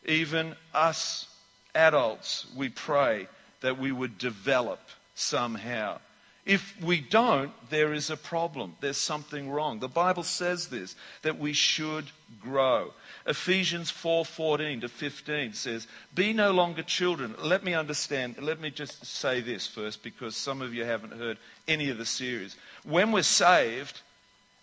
Even 0.06 0.56
us 0.74 1.28
adults, 1.76 2.46
we 2.56 2.70
pray 2.70 3.28
that 3.62 3.78
we 3.80 3.92
would 3.92 4.18
develop 4.18 4.80
somehow. 5.16 6.00
If 6.48 6.82
we 6.82 7.02
don't, 7.02 7.52
there 7.70 7.94
is 7.94 8.10
a 8.10 8.16
problem. 8.16 8.78
There's 8.80 8.96
something 8.96 9.50
wrong. 9.50 9.80
The 9.80 9.90
Bible 9.90 10.24
says 10.24 10.70
this, 10.70 10.96
that 11.24 11.38
we 11.38 11.52
should 11.52 12.06
grow. 12.42 12.94
Ephesians 13.26 13.92
4:14 13.92 14.80
to 14.80 14.88
15 14.88 15.54
says, 15.54 15.88
"Be 16.16 16.32
no 16.32 16.52
longer 16.52 16.84
children." 16.84 17.36
Let 17.38 17.66
me 17.66 17.74
understand. 17.74 18.38
Let 18.42 18.62
me 18.62 18.70
just 18.70 19.06
say 19.06 19.42
this 19.42 19.68
first 19.68 20.04
because 20.04 20.38
some 20.38 20.62
of 20.62 20.74
you 20.74 20.86
haven't 20.86 21.20
heard 21.20 21.38
any 21.68 21.90
of 21.90 21.98
the 21.98 22.06
series. 22.06 22.56
When 22.84 23.12
we're 23.12 23.24
saved 23.24 24.00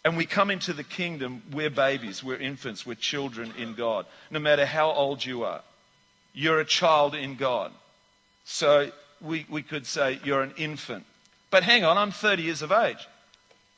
and 0.04 0.16
we 0.16 0.24
come 0.24 0.50
into 0.50 0.72
the 0.72 0.84
kingdom, 0.84 1.42
we're 1.52 1.68
babies, 1.68 2.24
we're 2.24 2.40
infants, 2.40 2.86
we're 2.86 2.94
children 2.94 3.52
in 3.58 3.74
God. 3.74 4.06
No 4.30 4.38
matter 4.38 4.64
how 4.64 4.90
old 4.90 5.22
you 5.22 5.44
are, 5.44 5.60
you're 6.32 6.60
a 6.60 6.64
child 6.64 7.14
in 7.14 7.36
God. 7.36 7.72
So 8.46 8.90
we, 9.20 9.44
we 9.50 9.62
could 9.62 9.86
say 9.86 10.18
you're 10.24 10.42
an 10.42 10.54
infant. 10.56 11.04
But 11.54 11.62
hang 11.62 11.84
on, 11.84 11.96
I'm 11.96 12.10
30 12.10 12.42
years 12.42 12.62
of 12.62 12.72
age. 12.72 13.06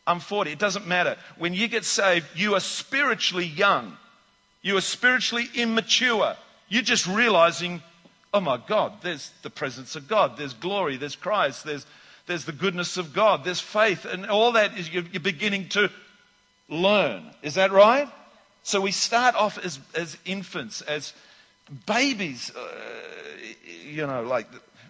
I'm 0.07 0.19
40. 0.19 0.51
It 0.51 0.59
doesn't 0.59 0.87
matter. 0.87 1.19
When 1.37 1.53
you 1.53 1.69
get 1.69 1.85
saved, 1.85 2.25
you 2.35 2.55
are 2.55 2.61
spiritually 2.61 3.45
young. 3.45 3.99
You 4.63 4.79
are 4.79 4.81
spiritually 4.81 5.45
immature. 5.55 6.37
You're 6.71 6.81
just 6.81 7.07
realizing, 7.07 7.83
oh 8.33 8.41
my 8.41 8.59
God, 8.67 8.95
there's 9.03 9.31
the 9.43 9.51
presence 9.51 9.95
of 9.95 10.09
God. 10.09 10.39
There's 10.39 10.55
glory. 10.55 10.97
There's 10.97 11.17
Christ. 11.17 11.67
There's, 11.67 11.85
there's 12.27 12.47
the 12.47 12.53
goodness 12.53 12.97
of 12.97 13.13
God. 13.13 13.45
There's 13.45 13.61
faith. 13.61 14.07
And 14.07 14.25
all 14.25 14.53
that 14.53 14.79
is 14.79 14.91
you're, 14.91 15.05
you're 15.13 15.21
beginning 15.21 15.69
to 15.69 15.91
learn. 16.71 17.25
Is 17.43 17.57
that 17.57 17.73
right? 17.73 18.09
So 18.63 18.81
we 18.81 18.91
start 18.91 19.35
off 19.35 19.63
as, 19.63 19.81
as 19.95 20.17
infants, 20.25 20.81
as 20.81 21.13
babies. 21.85 22.51
Uh, 22.57 22.67
you 23.85 24.07
know, 24.07 24.23
like 24.23 24.47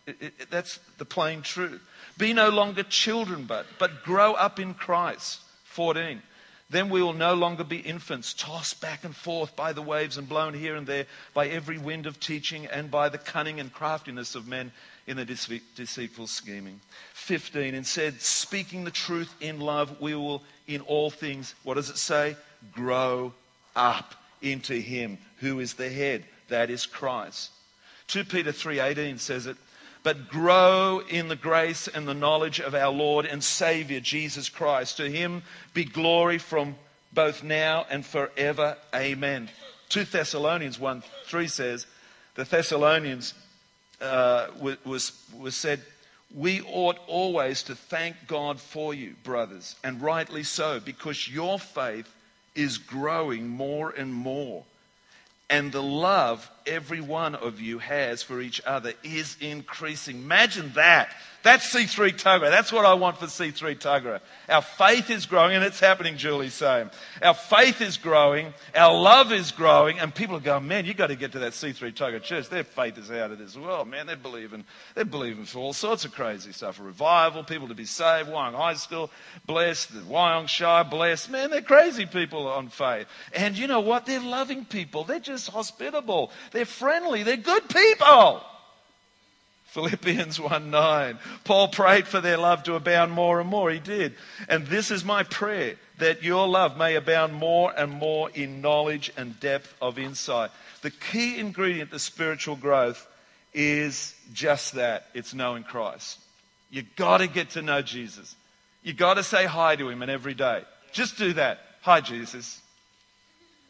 it, 0.06 0.16
it, 0.20 0.50
that's 0.52 0.78
the 0.98 1.04
plain 1.04 1.42
truth. 1.42 1.82
Be 2.18 2.32
no 2.32 2.48
longer 2.48 2.82
children, 2.82 3.44
but, 3.44 3.66
but 3.78 4.04
grow 4.04 4.32
up 4.34 4.58
in 4.58 4.74
Christ. 4.74 5.40
14. 5.64 6.22
Then 6.68 6.88
we 6.88 7.00
will 7.00 7.12
no 7.12 7.34
longer 7.34 7.62
be 7.62 7.78
infants, 7.78 8.34
tossed 8.34 8.80
back 8.80 9.04
and 9.04 9.14
forth 9.14 9.54
by 9.54 9.72
the 9.72 9.82
waves 9.82 10.16
and 10.16 10.28
blown 10.28 10.52
here 10.52 10.74
and 10.74 10.86
there 10.86 11.06
by 11.32 11.46
every 11.46 11.78
wind 11.78 12.06
of 12.06 12.18
teaching 12.18 12.66
and 12.66 12.90
by 12.90 13.08
the 13.08 13.18
cunning 13.18 13.60
and 13.60 13.72
craftiness 13.72 14.34
of 14.34 14.48
men 14.48 14.72
in 15.06 15.16
the 15.16 15.24
deceitful 15.24 16.26
scheming. 16.26 16.80
15. 17.14 17.74
Instead, 17.74 18.20
speaking 18.20 18.82
the 18.84 18.90
truth 18.90 19.32
in 19.40 19.60
love, 19.60 20.00
we 20.00 20.16
will 20.16 20.42
in 20.66 20.80
all 20.80 21.10
things, 21.10 21.54
what 21.62 21.74
does 21.74 21.90
it 21.90 21.98
say? 21.98 22.34
Grow 22.72 23.32
up 23.76 24.14
into 24.42 24.74
Him 24.74 25.18
who 25.38 25.60
is 25.60 25.74
the 25.74 25.90
head, 25.90 26.24
that 26.48 26.70
is 26.70 26.84
Christ. 26.84 27.50
2 28.08 28.24
Peter 28.24 28.50
3:18 28.50 29.20
says 29.20 29.46
it, 29.46 29.56
but 30.06 30.28
grow 30.28 31.02
in 31.08 31.26
the 31.26 31.34
grace 31.34 31.88
and 31.88 32.06
the 32.06 32.14
knowledge 32.14 32.60
of 32.60 32.76
our 32.76 32.92
Lord 32.92 33.26
and 33.26 33.42
Savior 33.42 33.98
Jesus 33.98 34.48
Christ. 34.48 34.98
To 34.98 35.10
him 35.10 35.42
be 35.74 35.84
glory 35.84 36.38
from 36.38 36.76
both 37.12 37.42
now 37.42 37.84
and 37.90 38.06
forever. 38.06 38.76
Amen. 38.94 39.50
2 39.88 40.04
Thessalonians 40.04 40.78
1 40.78 41.02
3 41.24 41.48
says, 41.48 41.88
the 42.36 42.44
Thessalonians 42.44 43.34
uh, 44.00 44.46
was, 44.60 45.10
was 45.36 45.56
said, 45.56 45.80
We 46.32 46.60
ought 46.60 47.00
always 47.08 47.64
to 47.64 47.74
thank 47.74 48.14
God 48.28 48.60
for 48.60 48.94
you, 48.94 49.16
brothers, 49.24 49.74
and 49.82 50.00
rightly 50.00 50.44
so, 50.44 50.78
because 50.78 51.28
your 51.28 51.58
faith 51.58 52.14
is 52.54 52.78
growing 52.78 53.48
more 53.48 53.90
and 53.90 54.14
more 54.14 54.62
and 55.48 55.70
the 55.70 55.82
love 55.82 56.50
every 56.66 57.00
one 57.00 57.34
of 57.34 57.60
you 57.60 57.78
has 57.78 58.22
for 58.22 58.40
each 58.40 58.60
other 58.66 58.92
is 59.02 59.36
increasing. 59.40 60.16
Imagine 60.16 60.72
that. 60.74 61.14
That's 61.46 61.72
C3 61.72 62.10
Tuggerah. 62.14 62.50
That's 62.50 62.72
what 62.72 62.84
I 62.84 62.94
want 62.94 63.18
for 63.18 63.26
C3 63.26 63.78
Tuggerah. 63.78 64.18
Our 64.48 64.62
faith 64.62 65.10
is 65.10 65.26
growing, 65.26 65.54
and 65.54 65.62
it's 65.62 65.78
happening, 65.78 66.16
Julie's 66.16 66.54
saying. 66.54 66.90
Our 67.22 67.34
faith 67.34 67.80
is 67.80 67.98
growing, 67.98 68.52
our 68.74 68.92
love 68.92 69.30
is 69.30 69.52
growing, 69.52 70.00
and 70.00 70.12
people 70.12 70.36
are 70.38 70.40
going, 70.40 70.66
man, 70.66 70.86
you've 70.86 70.96
got 70.96 71.06
to 71.06 71.14
get 71.14 71.30
to 71.32 71.38
that 71.38 71.52
C3 71.52 71.94
Tuggerah 71.94 72.20
church. 72.20 72.48
Their 72.48 72.64
faith 72.64 72.98
is 72.98 73.12
out 73.12 73.30
of 73.30 73.38
this 73.38 73.56
world, 73.56 73.86
man. 73.86 74.08
They're 74.08 74.16
believing, 74.16 74.64
they're 74.96 75.04
believing 75.04 75.44
for 75.44 75.60
all 75.60 75.72
sorts 75.72 76.04
of 76.04 76.10
crazy 76.10 76.50
stuff. 76.50 76.80
A 76.80 76.82
revival, 76.82 77.44
people 77.44 77.68
to 77.68 77.74
be 77.74 77.84
saved, 77.84 78.28
Wyong 78.28 78.56
High 78.56 78.74
School, 78.74 79.08
blessed, 79.46 79.92
Wyong 80.08 80.48
Shire, 80.48 80.82
blessed. 80.82 81.30
Man, 81.30 81.52
they're 81.52 81.62
crazy 81.62 82.06
people 82.06 82.48
on 82.48 82.70
faith. 82.70 83.06
And 83.32 83.56
you 83.56 83.68
know 83.68 83.78
what? 83.78 84.04
They're 84.04 84.18
loving 84.18 84.64
people. 84.64 85.04
They're 85.04 85.20
just 85.20 85.48
hospitable. 85.50 86.32
They're 86.50 86.64
friendly. 86.64 87.22
They're 87.22 87.36
good 87.36 87.68
people. 87.68 88.42
Philippians 89.66 90.40
1 90.40 90.70
9. 90.70 91.18
Paul 91.44 91.68
prayed 91.68 92.06
for 92.06 92.20
their 92.20 92.38
love 92.38 92.62
to 92.64 92.74
abound 92.74 93.12
more 93.12 93.40
and 93.40 93.48
more. 93.48 93.70
He 93.70 93.78
did. 93.78 94.14
And 94.48 94.66
this 94.66 94.90
is 94.90 95.04
my 95.04 95.22
prayer 95.22 95.76
that 95.98 96.22
your 96.22 96.48
love 96.48 96.76
may 96.78 96.94
abound 96.94 97.34
more 97.34 97.72
and 97.76 97.92
more 97.92 98.30
in 98.30 98.60
knowledge 98.60 99.12
and 99.16 99.38
depth 99.40 99.74
of 99.82 99.98
insight. 99.98 100.50
The 100.82 100.90
key 100.90 101.38
ingredient 101.38 101.90
to 101.90 101.98
spiritual 101.98 102.56
growth 102.56 103.06
is 103.52 104.14
just 104.32 104.74
that 104.74 105.06
it's 105.14 105.34
knowing 105.34 105.64
Christ. 105.64 106.20
You've 106.70 106.94
got 106.96 107.18
to 107.18 107.26
get 107.26 107.50
to 107.50 107.62
know 107.62 107.82
Jesus. 107.82 108.36
You've 108.82 108.96
got 108.96 109.14
to 109.14 109.22
say 109.22 109.46
hi 109.46 109.76
to 109.76 109.88
him 109.88 110.02
and 110.02 110.10
every 110.10 110.34
day. 110.34 110.62
Just 110.92 111.18
do 111.18 111.32
that. 111.34 111.60
Hi, 111.82 112.00
Jesus. 112.00 112.60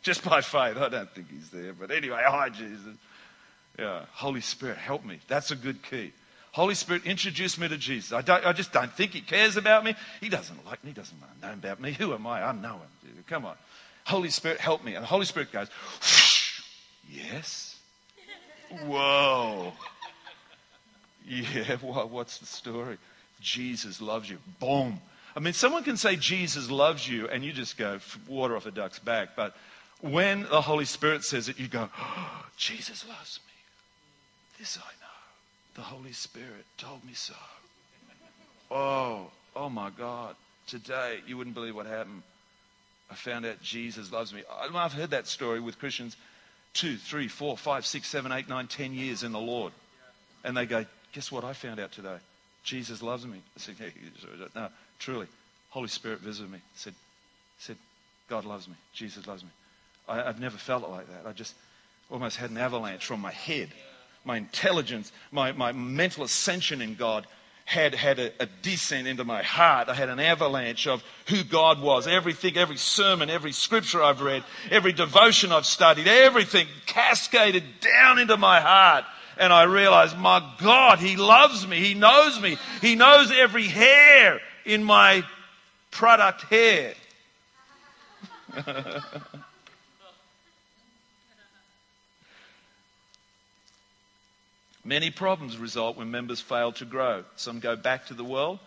Just 0.03 0.25
by 0.25 0.41
faith. 0.41 0.77
I 0.77 0.89
don't 0.89 1.11
think 1.11 1.31
he's 1.31 1.51
there, 1.51 1.73
but 1.73 1.91
anyway, 1.91 2.23
hi, 2.25 2.49
Jesus. 2.49 2.95
Yeah, 3.79 4.05
Holy 4.13 4.41
Spirit, 4.41 4.79
help 4.79 5.05
me. 5.05 5.19
That's 5.29 5.51
a 5.51 5.57
good 5.57 5.83
key. 5.83 6.13
Holy 6.53 6.75
Spirit, 6.75 7.05
introduce 7.05 7.59
me 7.59 7.69
to 7.69 7.77
Jesus. 7.77 8.13
I, 8.13 8.23
I 8.43 8.53
just 8.55 8.73
don't 8.73 8.91
think 8.91 9.11
he 9.11 9.21
cares 9.21 9.59
about 9.59 9.85
me. 9.85 9.95
He 10.23 10.31
doesn't 10.31 10.65
like 10.65 10.83
me. 10.83 10.91
He 10.91 10.95
doesn't 10.95 11.19
know 11.43 11.53
about 11.53 11.81
me. 11.81 11.93
Who 11.93 12.15
am 12.15 12.27
I? 12.27 12.43
I 12.43 12.53
know 12.53 12.77
him. 12.77 13.25
Come 13.27 13.45
on. 13.45 13.57
Holy 14.05 14.31
Spirit, 14.31 14.59
help 14.59 14.83
me. 14.83 14.95
And 14.95 15.03
the 15.03 15.07
Holy 15.09 15.27
Spirit 15.27 15.53
goes, 15.53 15.69
yes. 17.11 17.77
Whoa. 18.87 19.73
Yeah, 21.29 21.77
what, 21.83 22.09
what's 22.11 22.39
the 22.39 22.47
story? 22.47 22.97
Jesus 23.41 24.01
loves 24.01 24.31
you. 24.31 24.39
Boom. 24.59 25.01
I 25.37 25.41
mean, 25.41 25.53
someone 25.53 25.85
can 25.85 25.99
say 25.99 26.17
Jesus 26.17 26.71
loves 26.71 27.07
you, 27.07 27.29
and 27.29 27.45
you 27.45 27.53
just 27.53 27.77
go 27.77 27.99
water 28.27 28.57
off 28.57 28.65
a 28.65 28.71
duck's 28.71 28.99
back. 28.99 29.37
But 29.37 29.55
when 30.01 30.45
the 30.45 30.63
Holy 30.63 30.87
Spirit 30.87 31.25
says 31.25 31.51
it, 31.51 31.59
you 31.59 31.69
go, 31.69 31.91
oh, 31.99 32.47
Jesus 32.57 33.07
loves 33.07 33.41
me. 33.46 33.46
This 34.59 34.79
I 34.79 34.81
know. 34.81 35.07
The 35.75 35.83
Holy 35.83 36.13
Spirit 36.13 36.65
told 36.79 37.05
me 37.05 37.13
so. 37.13 37.35
Oh, 38.71 39.31
oh 39.55 39.69
my 39.69 39.91
God. 39.91 40.35
Today, 40.67 41.21
you 41.27 41.37
wouldn't 41.37 41.55
believe 41.55 41.77
what 41.77 41.87
happened. 41.87 42.23
I 43.11 43.15
found 43.15 43.47
out 43.47 43.63
Jesus 43.63 44.11
loves 44.11 44.33
me. 44.33 44.43
I've 44.75 44.93
heard 44.93 45.11
that 45.11 45.27
story 45.27 45.61
with 45.61 45.79
Christians 45.79 46.17
two, 46.77 46.97
three, 46.97 47.29
four, 47.29 47.57
five, 47.57 47.87
six, 47.87 48.09
seven, 48.09 48.33
eight, 48.33 48.49
nine, 48.49 48.67
ten 48.67 48.93
years 48.93 49.23
in 49.23 49.33
the 49.33 49.41
Lord. 49.41 49.73
And 50.45 50.57
they 50.57 50.67
go, 50.67 50.85
Guess 51.13 51.33
what 51.33 51.45
I 51.45 51.55
found 51.55 51.81
out 51.81 51.93
today? 51.93 52.17
Jesus 52.63 53.03
loves 53.03 53.27
me. 53.27 53.39
I 53.57 53.61
said, 53.61 53.77
No, 54.55 54.69
truly. 54.99 55.27
Holy 55.71 55.89
Spirit 55.89 56.21
visited 56.21 56.51
me. 56.51 56.59
I 56.59 56.77
said, 56.77 56.95
said, 57.59 57.77
God 58.29 58.45
loves 58.45 58.69
me. 58.69 58.75
Jesus 58.93 59.27
loves 59.27 59.43
me. 59.43 59.51
I, 60.09 60.17
have 60.17 60.41
never 60.41 60.57
felt 60.57 60.85
it 60.85 60.91
like 60.91 61.09
that. 61.09 61.29
I 61.29 61.33
just 61.33 61.55
almost 62.11 62.37
had 62.37 62.51
an 62.51 62.59
avalanche 62.59 63.05
from 63.07 63.21
my 63.21 63.33
head 63.33 63.71
my 64.27 64.37
intelligence, 64.37 65.13
my, 65.31 65.53
my 65.53 65.73
mental 65.73 66.25
ascension 66.25 66.83
in 66.83 66.97
God 66.97 67.27
had 67.65 67.95
had 67.95 68.19
a, 68.19 68.31
a, 68.41 68.47
descent 68.63 69.09
into 69.09 69.25
my 69.25 69.43
heart. 69.43 69.89
I 69.89 69.95
had 69.95 70.09
an 70.09 70.21
avalanche 70.21 70.87
of 70.87 71.03
who 71.29 71.43
God 71.43 71.81
was. 71.81 72.07
Everything, 72.07 72.57
every 72.57 72.77
sermon, 72.77 73.29
every 73.29 73.51
scripture 73.51 74.03
I've 74.03 74.21
read, 74.21 74.45
every 74.71 74.93
devotion 74.93 75.51
I've 75.51 75.67
studied, 75.67 76.07
everything 76.07 76.69
cascaded 76.87 77.65
down 77.81 78.21
into 78.21 78.37
my 78.37 78.61
heart. 78.61 79.05
and 79.37 79.53
I 79.53 79.65
realized, 79.65 80.17
my 80.17 80.43
God, 80.59 81.01
He 81.01 81.17
loves 81.17 81.67
me. 81.67 81.79
He 81.79 81.95
knows 81.95 82.41
me. 82.41 82.57
He 82.81 82.95
knows 82.95 83.33
every 83.33 83.67
hair 83.67 84.41
in 84.65 84.85
my 84.85 85.25
product 85.91 86.43
hair. 86.43 86.95
Many 94.87 95.11
problems 95.11 95.59
result 95.59 95.97
when 95.97 96.13
members 96.13 96.41
fail 96.41 96.71
to 96.73 96.85
grow. 96.85 97.25
Some 97.35 97.59
go 97.59 97.75
back 97.75 98.07
to 98.07 98.15
the 98.15 98.23
world, 98.23 98.61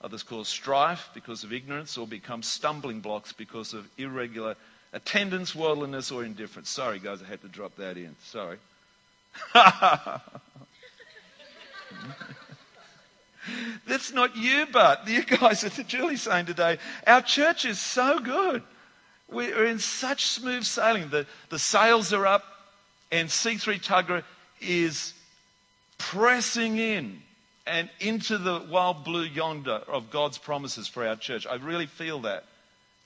others 0.00 0.22
cause 0.22 0.46
strife 0.46 1.10
because 1.12 1.42
of 1.42 1.52
ignorance, 1.52 1.98
or 1.98 2.06
become 2.06 2.44
stumbling 2.44 3.00
blocks 3.00 3.32
because 3.32 3.74
of 3.74 3.88
irregular 3.98 4.54
attendance, 4.92 5.56
worldliness, 5.56 6.12
or 6.12 6.22
indifference. 6.22 6.70
Sorry, 6.70 7.00
guys, 7.00 7.20
I 7.20 7.26
had 7.26 7.42
to 7.42 7.48
drop 7.48 7.74
that 7.78 7.96
in. 7.96 8.14
Sorry. 8.22 8.58
That's 13.88 14.12
not 14.12 14.36
you, 14.36 14.66
but 14.72 15.08
you 15.08 15.24
guys 15.24 15.64
are 15.64 15.82
Julie's 15.82 16.22
saying 16.22 16.46
today, 16.46 16.78
our 17.08 17.22
church 17.22 17.64
is 17.64 17.80
so 17.80 18.20
good. 18.20 18.62
We're 19.28 19.66
in 19.66 19.80
such 19.80 20.26
smooth 20.26 20.62
sailing. 20.62 21.08
The, 21.08 21.26
the 21.48 21.58
sails 21.58 22.12
are 22.12 22.24
up, 22.24 22.44
and 23.10 23.28
C3 23.28 23.82
Tuggerah 23.82 24.22
is 24.60 25.12
pressing 25.98 26.78
in 26.78 27.22
and 27.66 27.90
into 28.00 28.38
the 28.38 28.64
wild 28.70 29.04
blue 29.04 29.24
yonder 29.24 29.80
of 29.88 30.10
God's 30.10 30.38
promises 30.38 30.86
for 30.86 31.06
our 31.06 31.16
church. 31.16 31.46
I 31.46 31.56
really 31.56 31.86
feel 31.86 32.20
that. 32.20 32.44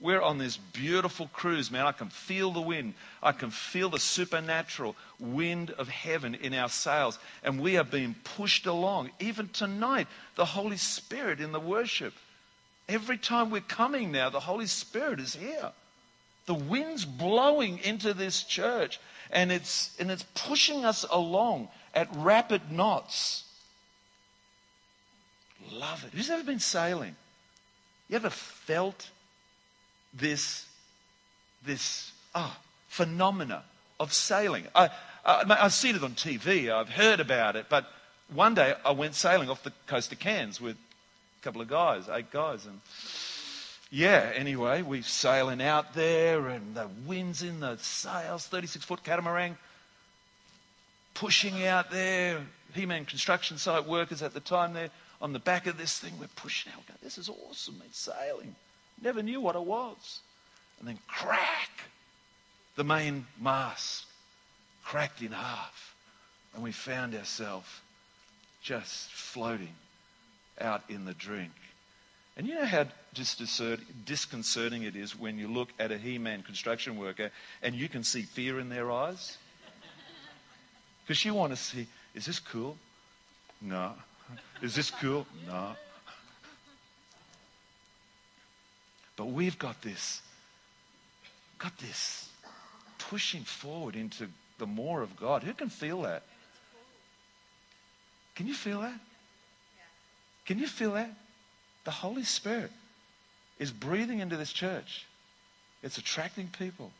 We're 0.00 0.22
on 0.22 0.38
this 0.38 0.56
beautiful 0.56 1.28
cruise, 1.32 1.70
man. 1.70 1.86
I 1.86 1.92
can 1.92 2.08
feel 2.08 2.52
the 2.52 2.60
wind. 2.60 2.94
I 3.22 3.32
can 3.32 3.50
feel 3.50 3.90
the 3.90 3.98
supernatural 3.98 4.96
wind 5.18 5.70
of 5.72 5.88
heaven 5.88 6.34
in 6.34 6.54
our 6.54 6.70
sails. 6.70 7.18
And 7.44 7.60
we 7.60 7.76
are 7.76 7.84
being 7.84 8.14
pushed 8.24 8.64
along. 8.64 9.10
Even 9.20 9.50
tonight, 9.50 10.08
the 10.36 10.46
Holy 10.46 10.78
Spirit 10.78 11.40
in 11.40 11.52
the 11.52 11.60
worship. 11.60 12.14
Every 12.88 13.18
time 13.18 13.50
we're 13.50 13.60
coming 13.60 14.10
now, 14.10 14.30
the 14.30 14.40
Holy 14.40 14.66
Spirit 14.66 15.20
is 15.20 15.34
here. 15.34 15.70
The 16.46 16.54
wind's 16.54 17.04
blowing 17.04 17.78
into 17.78 18.14
this 18.14 18.42
church 18.42 18.98
and 19.30 19.52
it's, 19.52 19.94
and 20.00 20.10
it's 20.10 20.24
pushing 20.34 20.84
us 20.84 21.04
along 21.10 21.68
at 21.94 22.08
rapid 22.16 22.70
knots. 22.70 23.44
Love 25.72 26.04
it. 26.04 26.16
Who's 26.16 26.30
ever 26.30 26.42
been 26.42 26.60
sailing? 26.60 27.16
You 28.08 28.16
ever 28.16 28.30
felt 28.30 29.10
this, 30.12 30.66
this 31.64 32.12
oh, 32.34 32.56
phenomena 32.88 33.62
of 33.98 34.12
sailing? 34.12 34.66
I, 34.74 34.90
I, 35.24 35.44
I've 35.48 35.72
seen 35.72 35.96
it 35.96 36.02
on 36.02 36.12
TV, 36.12 36.70
I've 36.70 36.88
heard 36.88 37.20
about 37.20 37.56
it, 37.56 37.66
but 37.68 37.86
one 38.32 38.54
day 38.54 38.74
I 38.84 38.92
went 38.92 39.14
sailing 39.14 39.50
off 39.50 39.62
the 39.62 39.72
coast 39.86 40.12
of 40.12 40.18
Cairns 40.18 40.60
with 40.60 40.76
a 40.76 41.42
couple 41.42 41.60
of 41.60 41.68
guys, 41.68 42.08
eight 42.08 42.30
guys, 42.30 42.66
and 42.66 42.80
yeah, 43.90 44.30
anyway, 44.34 44.82
we're 44.82 45.02
sailing 45.02 45.60
out 45.60 45.94
there 45.94 46.48
and 46.48 46.74
the 46.76 46.88
wind's 47.06 47.42
in 47.42 47.60
the 47.60 47.76
sails, 47.78 48.46
36 48.46 48.84
foot 48.84 49.02
catamaran, 49.02 49.58
pushing 51.20 51.66
out 51.66 51.90
there. 51.90 52.40
He 52.72 52.86
Man 52.86 53.04
construction 53.04 53.58
site 53.58 53.86
workers 53.86 54.22
at 54.22 54.32
the 54.32 54.40
time 54.40 54.72
there 54.72 54.88
on 55.20 55.34
the 55.34 55.38
back 55.38 55.66
of 55.66 55.76
this 55.76 55.98
thing. 55.98 56.14
We're 56.18 56.28
pushing 56.34 56.72
out. 56.72 56.82
This 57.02 57.18
is 57.18 57.28
awesome. 57.28 57.82
It's 57.84 57.98
sailing. 57.98 58.54
Never 59.02 59.22
knew 59.22 59.38
what 59.38 59.54
it 59.54 59.62
was. 59.62 60.20
And 60.78 60.88
then 60.88 60.98
crack, 61.06 61.70
the 62.76 62.84
main 62.84 63.26
mast 63.38 64.06
cracked 64.82 65.20
in 65.20 65.32
half. 65.32 65.94
And 66.54 66.62
we 66.62 66.72
found 66.72 67.14
ourselves 67.14 67.68
just 68.62 69.10
floating 69.10 69.74
out 70.58 70.82
in 70.88 71.04
the 71.04 71.14
drink. 71.14 71.52
And 72.38 72.46
you 72.46 72.54
know 72.54 72.64
how 72.64 72.86
disconcerting 73.12 74.84
it 74.84 74.96
is 74.96 75.18
when 75.18 75.38
you 75.38 75.48
look 75.48 75.68
at 75.78 75.92
a 75.92 75.98
He 75.98 76.16
Man 76.16 76.42
construction 76.42 76.96
worker 76.96 77.30
and 77.62 77.74
you 77.74 77.90
can 77.90 78.04
see 78.04 78.22
fear 78.22 78.58
in 78.58 78.70
their 78.70 78.90
eyes? 78.90 79.36
Because 81.10 81.24
you 81.24 81.34
want 81.34 81.50
to 81.50 81.56
see, 81.56 81.88
is 82.14 82.24
this 82.24 82.38
cool? 82.38 82.76
No. 83.60 83.94
Is 84.62 84.76
this 84.76 84.92
cool? 84.92 85.26
No. 85.44 85.72
But 89.16 89.26
we've 89.26 89.58
got 89.58 89.82
this, 89.82 90.22
got 91.58 91.76
this 91.78 92.28
pushing 92.98 93.42
forward 93.42 93.96
into 93.96 94.28
the 94.58 94.66
more 94.66 95.02
of 95.02 95.16
God. 95.16 95.42
Who 95.42 95.52
can 95.52 95.68
feel 95.68 96.02
that? 96.02 96.22
Can 98.36 98.46
you 98.46 98.54
feel 98.54 98.82
that? 98.82 99.00
Can 100.46 100.60
you 100.60 100.68
feel 100.68 100.92
that? 100.92 101.10
The 101.82 101.90
Holy 101.90 102.22
Spirit 102.22 102.70
is 103.58 103.72
breathing 103.72 104.20
into 104.20 104.36
this 104.36 104.52
church. 104.52 105.06
It's 105.82 105.98
attracting 105.98 106.50
people. 106.56 106.92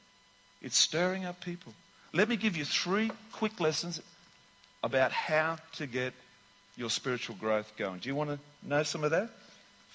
It's 0.60 0.76
stirring 0.76 1.26
up 1.26 1.40
people. 1.40 1.74
Let 2.12 2.28
me 2.28 2.36
give 2.36 2.56
you 2.56 2.64
three 2.64 3.10
quick 3.32 3.60
lessons 3.60 4.00
about 4.82 5.12
how 5.12 5.58
to 5.74 5.86
get 5.86 6.12
your 6.76 6.90
spiritual 6.90 7.36
growth 7.36 7.72
going. 7.76 8.00
Do 8.00 8.08
you 8.08 8.14
want 8.14 8.30
to 8.30 8.38
know 8.68 8.82
some 8.82 9.04
of 9.04 9.12
that? 9.12 9.30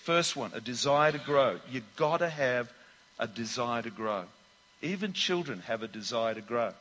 First 0.04 0.36
one, 0.36 0.51
a 0.54 0.62
desire 0.62 1.12
to 1.12 1.17
grow. 1.17 1.60
You've 1.71 1.95
got 1.95 2.17
to 2.17 2.30
have 2.30 2.71
a 3.19 3.28
desire 3.28 3.82
to 3.82 3.89
grow. 3.89 4.25
Even 4.82 5.13
children 5.13 5.62
have 5.62 5.84
a 5.84 5.88
desire 5.88 6.36
to 6.36 6.41
grow. 6.41 6.73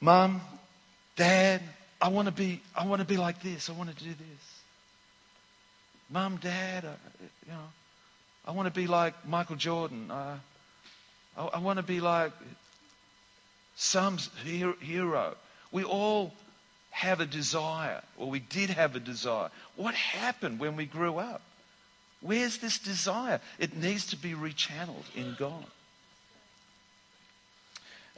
Mom, 0.00 0.40
Dad, 1.14 1.60
I 2.00 2.08
want 2.08 2.26
to 2.26 2.32
be, 2.32 2.60
I 2.74 2.86
want 2.86 3.00
to 3.00 3.06
be 3.06 3.16
like 3.16 3.42
this. 3.42 3.68
I 3.68 3.74
want 3.74 3.96
to 3.96 4.04
do 4.04 4.10
this. 4.10 4.60
Mom, 6.10 6.36
Dad, 6.36 6.84
uh, 6.84 6.88
you 7.46 7.52
know, 7.52 7.68
I 8.46 8.50
want 8.50 8.66
to 8.66 8.72
be 8.74 8.86
like 8.86 9.14
Michael 9.28 9.56
Jordan. 9.56 10.10
Uh, 10.10 10.38
I, 11.36 11.44
I 11.44 11.58
want 11.58 11.76
to 11.76 11.82
be 11.82 12.00
like 12.00 12.32
some 13.82 14.16
hero. 14.44 15.34
We 15.72 15.82
all 15.82 16.32
have 16.90 17.20
a 17.20 17.26
desire, 17.26 18.02
or 18.16 18.30
we 18.30 18.38
did 18.38 18.70
have 18.70 18.94
a 18.94 19.00
desire. 19.00 19.50
What 19.76 19.94
happened 19.94 20.60
when 20.60 20.76
we 20.76 20.86
grew 20.86 21.16
up? 21.16 21.42
Where's 22.20 22.58
this 22.58 22.78
desire? 22.78 23.40
It 23.58 23.76
needs 23.76 24.06
to 24.06 24.16
be 24.16 24.34
rechanneled 24.34 25.04
in 25.16 25.34
God. 25.36 25.64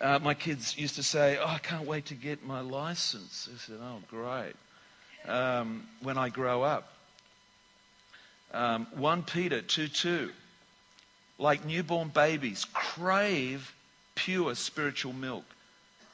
Uh, 0.00 0.18
my 0.18 0.34
kids 0.34 0.76
used 0.76 0.96
to 0.96 1.02
say, 1.02 1.38
Oh, 1.40 1.46
I 1.46 1.58
can't 1.58 1.86
wait 1.86 2.06
to 2.06 2.14
get 2.14 2.44
my 2.44 2.60
license. 2.60 3.48
I 3.50 3.56
said, 3.58 3.78
Oh, 3.80 4.00
great. 4.10 4.54
Um, 5.26 5.86
when 6.02 6.18
I 6.18 6.28
grow 6.28 6.62
up. 6.62 6.92
Um, 8.52 8.86
1 8.96 9.22
Peter 9.22 9.62
2 9.62 9.88
2. 9.88 10.30
Like 11.38 11.64
newborn 11.64 12.08
babies, 12.08 12.66
crave 12.72 13.74
pure 14.14 14.54
spiritual 14.54 15.12
milk, 15.12 15.44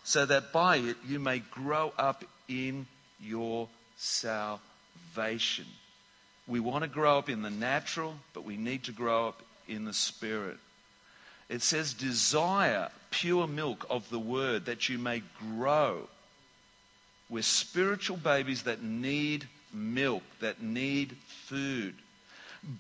so 0.05 0.27
that 0.27 0.53
by 0.53 0.77
it 0.77 0.97
you 1.07 1.19
may 1.19 1.39
grow 1.39 1.93
up 1.99 2.25
in 2.49 2.87
your 3.21 3.69
salvation. 3.97 5.67
We 6.47 6.61
want 6.61 6.83
to 6.83 6.89
grow 6.89 7.19
up 7.19 7.29
in 7.29 7.43
the 7.43 7.51
natural, 7.51 8.15
but 8.35 8.45
we 8.45 8.57
need 8.57 8.85
to 8.85 8.93
grow 8.93 9.29
up 9.29 9.43
in 9.69 9.85
the 9.85 9.93
spirit. 9.93 10.57
It 11.49 11.63
says, 11.63 11.95
desire 11.95 12.91
pure 13.11 13.47
milk 13.47 13.87
of 13.91 14.09
the 14.11 14.19
word 14.19 14.67
that 14.67 14.89
you 14.89 14.99
may 14.99 15.23
grow. 15.39 16.09
We're 17.29 17.43
spiritual 17.43 18.17
babies 18.17 18.65
that 18.65 18.83
need 18.83 19.47
milk, 19.73 20.23
that 20.41 20.63
need 20.63 21.17
food. 21.47 21.95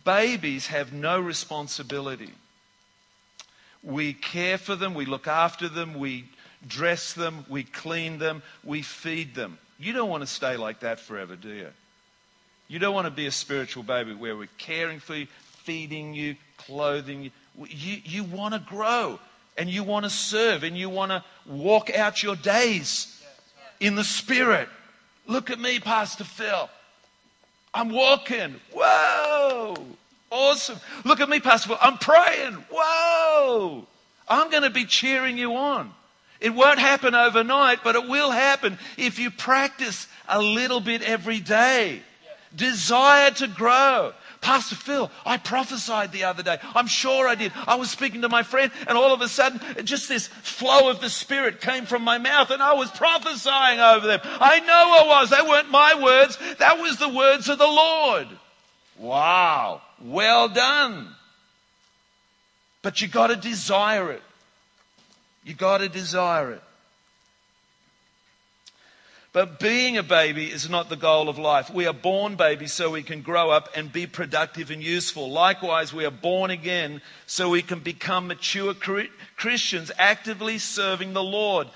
Babies 0.04 0.66
have 0.66 0.92
no 0.92 1.20
responsibility. 1.20 2.30
We 3.82 4.12
care 4.12 4.58
for 4.58 4.76
them, 4.76 4.94
we 4.94 5.06
look 5.06 5.26
after 5.26 5.68
them, 5.68 5.94
we 5.94 6.26
dress 6.66 7.12
them, 7.14 7.44
we 7.48 7.64
clean 7.64 8.18
them, 8.18 8.42
we 8.64 8.82
feed 8.82 9.34
them. 9.34 9.58
You 9.78 9.92
don't 9.92 10.10
want 10.10 10.22
to 10.22 10.26
stay 10.26 10.56
like 10.56 10.80
that 10.80 11.00
forever, 11.00 11.36
do 11.36 11.48
you? 11.48 11.68
You 12.68 12.78
don't 12.78 12.94
want 12.94 13.06
to 13.06 13.10
be 13.10 13.26
a 13.26 13.32
spiritual 13.32 13.82
baby 13.82 14.14
where 14.14 14.36
we're 14.36 14.48
caring 14.58 15.00
for 15.00 15.14
you, 15.14 15.26
feeding 15.64 16.14
you, 16.14 16.36
clothing 16.56 17.22
you. 17.24 17.30
You, 17.56 18.00
you 18.04 18.24
want 18.24 18.54
to 18.54 18.60
grow 18.60 19.18
and 19.56 19.68
you 19.68 19.82
want 19.82 20.04
to 20.04 20.10
serve 20.10 20.62
and 20.62 20.76
you 20.76 20.88
want 20.88 21.10
to 21.10 21.24
walk 21.46 21.90
out 21.90 22.22
your 22.22 22.36
days 22.36 23.22
in 23.80 23.96
the 23.96 24.04
Spirit. 24.04 24.68
Look 25.26 25.50
at 25.50 25.58
me, 25.58 25.80
Pastor 25.80 26.24
Phil. 26.24 26.70
I'm 27.74 27.90
walking. 27.90 28.60
Whoa. 28.72 29.74
Awesome. 30.30 30.78
Look 31.04 31.20
at 31.20 31.28
me, 31.28 31.40
Pastor 31.40 31.70
Phil. 31.70 31.78
I'm 31.80 31.98
praying. 31.98 32.54
Whoa. 32.70 33.86
I'm 34.28 34.50
going 34.50 34.62
to 34.62 34.70
be 34.70 34.84
cheering 34.84 35.38
you 35.38 35.54
on. 35.56 35.92
It 36.40 36.54
won't 36.54 36.78
happen 36.78 37.14
overnight, 37.14 37.84
but 37.84 37.96
it 37.96 38.08
will 38.08 38.30
happen 38.30 38.78
if 38.96 39.18
you 39.18 39.30
practice 39.30 40.06
a 40.28 40.40
little 40.40 40.80
bit 40.80 41.02
every 41.02 41.40
day. 41.40 42.02
Desire 42.54 43.30
to 43.32 43.46
grow. 43.46 44.12
Pastor 44.40 44.74
Phil, 44.74 45.10
I 45.26 45.36
prophesied 45.36 46.12
the 46.12 46.24
other 46.24 46.42
day. 46.42 46.58
I'm 46.74 46.86
sure 46.86 47.28
I 47.28 47.34
did. 47.34 47.52
I 47.66 47.74
was 47.74 47.90
speaking 47.90 48.22
to 48.22 48.28
my 48.30 48.42
friend, 48.42 48.72
and 48.88 48.96
all 48.96 49.12
of 49.12 49.20
a 49.20 49.28
sudden, 49.28 49.60
just 49.84 50.08
this 50.08 50.28
flow 50.28 50.88
of 50.88 51.02
the 51.02 51.10
Spirit 51.10 51.60
came 51.60 51.84
from 51.84 52.02
my 52.02 52.16
mouth, 52.16 52.50
and 52.50 52.62
I 52.62 52.72
was 52.72 52.90
prophesying 52.90 53.80
over 53.80 54.06
them. 54.06 54.20
I 54.24 54.60
know 54.60 54.72
I 54.72 55.06
was. 55.06 55.30
They 55.30 55.42
weren't 55.42 55.70
my 55.70 56.02
words, 56.02 56.38
that 56.58 56.78
was 56.78 56.96
the 56.96 57.10
words 57.10 57.50
of 57.50 57.58
the 57.58 57.66
Lord. 57.66 58.28
Wow. 58.98 59.82
Well 60.00 60.48
done. 60.48 61.08
But 62.82 63.02
you 63.02 63.08
got 63.08 63.26
to 63.26 63.36
desire 63.36 64.10
it. 64.10 64.22
You 65.44 65.54
got 65.54 65.78
to 65.78 65.88
desire 65.88 66.52
it. 66.52 66.62
But 69.32 69.60
being 69.60 69.96
a 69.96 70.02
baby 70.02 70.46
is 70.46 70.68
not 70.68 70.88
the 70.88 70.96
goal 70.96 71.28
of 71.28 71.38
life. 71.38 71.72
We 71.72 71.86
are 71.86 71.92
born 71.92 72.34
babies 72.34 72.72
so 72.72 72.90
we 72.90 73.04
can 73.04 73.22
grow 73.22 73.50
up 73.50 73.68
and 73.76 73.92
be 73.92 74.08
productive 74.08 74.72
and 74.72 74.82
useful. 74.82 75.30
Likewise, 75.30 75.94
we 75.94 76.04
are 76.04 76.10
born 76.10 76.50
again 76.50 77.00
so 77.26 77.48
we 77.48 77.62
can 77.62 77.78
become 77.78 78.26
mature 78.26 78.74
Christians 78.74 79.92
actively 79.98 80.58
serving 80.58 81.12
the 81.12 81.22
Lord. 81.22 81.68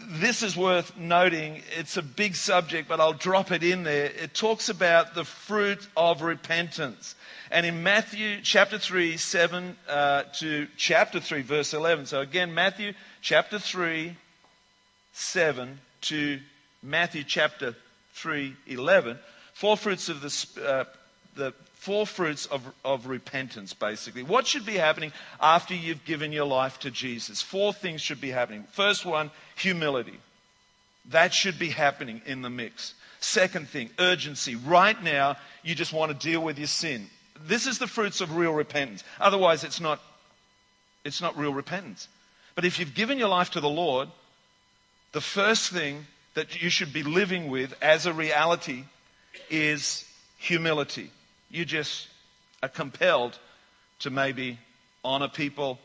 This 0.00 0.44
is 0.44 0.56
worth 0.56 0.96
noting. 0.96 1.62
It's 1.76 1.96
a 1.96 2.02
big 2.02 2.36
subject, 2.36 2.88
but 2.88 3.00
I'll 3.00 3.12
drop 3.12 3.50
it 3.50 3.64
in 3.64 3.82
there. 3.82 4.06
It 4.06 4.32
talks 4.32 4.68
about 4.68 5.14
the 5.14 5.24
fruit 5.24 5.86
of 5.96 6.22
repentance. 6.22 7.16
And 7.50 7.66
in 7.66 7.82
Matthew 7.82 8.40
chapter 8.42 8.78
3, 8.78 9.16
7 9.16 9.76
uh, 9.88 10.22
to 10.38 10.68
chapter 10.76 11.18
3, 11.18 11.42
verse 11.42 11.74
11. 11.74 12.06
So 12.06 12.20
again, 12.20 12.54
Matthew 12.54 12.92
chapter 13.22 13.58
3, 13.58 14.16
7 15.12 15.80
to 16.02 16.40
Matthew 16.82 17.24
chapter 17.24 17.74
3, 18.12 18.54
11. 18.68 19.18
Four 19.54 19.76
fruits 19.76 20.08
of 20.08 20.20
the, 20.20 20.64
uh, 20.64 20.84
the 21.34 21.52
four 21.78 22.06
fruits 22.06 22.46
of, 22.46 22.62
of 22.84 23.06
repentance, 23.06 23.72
basically. 23.72 24.24
What 24.24 24.46
should 24.46 24.66
be 24.66 24.74
happening 24.74 25.12
after 25.40 25.74
you've 25.74 26.04
given 26.04 26.32
your 26.32 26.44
life 26.44 26.80
to 26.80 26.90
Jesus? 26.90 27.40
Four 27.40 27.72
things 27.72 28.00
should 28.00 28.20
be 28.20 28.30
happening. 28.30 28.64
First 28.72 29.06
one, 29.06 29.30
humility. 29.56 30.18
That 31.10 31.32
should 31.32 31.58
be 31.58 31.68
happening 31.70 32.20
in 32.26 32.42
the 32.42 32.50
mix. 32.50 32.94
Second 33.20 33.68
thing, 33.68 33.90
urgency. 33.98 34.56
Right 34.56 35.00
now, 35.02 35.36
you 35.62 35.76
just 35.76 35.92
want 35.92 36.10
to 36.10 36.18
deal 36.18 36.40
with 36.40 36.58
your 36.58 36.66
sin. 36.66 37.06
This 37.46 37.66
is 37.66 37.78
the 37.78 37.86
fruits 37.86 38.20
of 38.20 38.36
real 38.36 38.52
repentance. 38.52 39.04
Otherwise, 39.20 39.62
it's 39.62 39.80
not, 39.80 40.00
it's 41.04 41.22
not 41.22 41.38
real 41.38 41.54
repentance. 41.54 42.08
But 42.56 42.64
if 42.64 42.80
you've 42.80 42.94
given 42.94 43.18
your 43.18 43.28
life 43.28 43.50
to 43.50 43.60
the 43.60 43.68
Lord, 43.68 44.08
the 45.12 45.20
first 45.20 45.70
thing 45.70 46.06
that 46.34 46.60
you 46.60 46.70
should 46.70 46.92
be 46.92 47.04
living 47.04 47.48
with 47.48 47.72
as 47.80 48.04
a 48.04 48.12
reality 48.12 48.82
is 49.48 50.04
humility. 50.38 51.12
You 51.50 51.64
just 51.64 52.08
are 52.62 52.68
compelled 52.68 53.38
to 54.00 54.10
maybe 54.10 54.58
honor 55.04 55.28
people, 55.28 55.78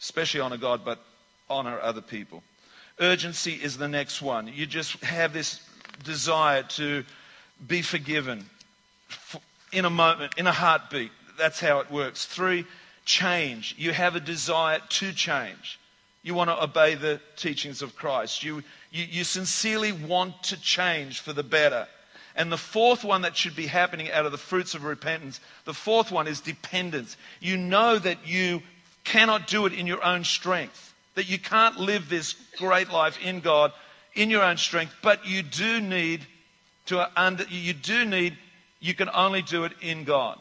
especially 0.00 0.40
honor 0.40 0.56
God, 0.56 0.84
but 0.84 1.02
honor 1.48 1.78
other 1.80 2.00
people. 2.00 2.42
Urgency 3.00 3.54
is 3.54 3.76
the 3.76 3.88
next 3.88 4.22
one. 4.22 4.48
You 4.48 4.66
just 4.66 5.02
have 5.04 5.32
this 5.32 5.60
desire 6.04 6.62
to 6.62 7.04
be 7.66 7.82
forgiven 7.82 8.48
in 9.72 9.84
a 9.84 9.90
moment, 9.90 10.34
in 10.36 10.46
a 10.46 10.52
heartbeat. 10.52 11.10
That's 11.38 11.60
how 11.60 11.80
it 11.80 11.90
works. 11.90 12.26
Three, 12.26 12.66
change. 13.04 13.74
You 13.78 13.92
have 13.92 14.16
a 14.16 14.20
desire 14.20 14.80
to 14.88 15.12
change. 15.12 15.78
You 16.22 16.34
want 16.34 16.50
to 16.50 16.62
obey 16.62 16.94
the 16.94 17.20
teachings 17.36 17.82
of 17.82 17.96
Christ. 17.96 18.44
You, 18.44 18.62
you, 18.90 19.04
you 19.04 19.24
sincerely 19.24 19.90
want 19.92 20.42
to 20.44 20.60
change 20.60 21.20
for 21.20 21.32
the 21.32 21.42
better. 21.42 21.88
And 22.34 22.50
the 22.50 22.58
fourth 22.58 23.04
one 23.04 23.22
that 23.22 23.36
should 23.36 23.54
be 23.54 23.66
happening 23.66 24.10
out 24.10 24.26
of 24.26 24.32
the 24.32 24.38
fruits 24.38 24.74
of 24.74 24.84
repentance, 24.84 25.40
the 25.64 25.74
fourth 25.74 26.10
one 26.10 26.26
is 26.26 26.40
dependence. 26.40 27.16
You 27.40 27.56
know 27.56 27.98
that 27.98 28.26
you 28.26 28.62
cannot 29.04 29.46
do 29.46 29.66
it 29.66 29.72
in 29.72 29.86
your 29.86 30.02
own 30.02 30.24
strength, 30.24 30.94
that 31.14 31.28
you 31.28 31.38
can't 31.38 31.78
live 31.78 32.08
this 32.08 32.34
great 32.56 32.90
life 32.90 33.18
in 33.22 33.40
God 33.40 33.72
in 34.14 34.30
your 34.30 34.42
own 34.42 34.56
strength, 34.56 34.94
but 35.02 35.26
you 35.26 35.42
do 35.42 35.80
need 35.80 36.26
to 36.86 37.08
under, 37.20 37.44
you 37.44 37.72
do 37.72 38.04
need 38.04 38.36
you 38.80 38.94
can 38.94 39.08
only 39.14 39.42
do 39.42 39.64
it 39.64 39.72
in 39.80 40.04
God. 40.04 40.38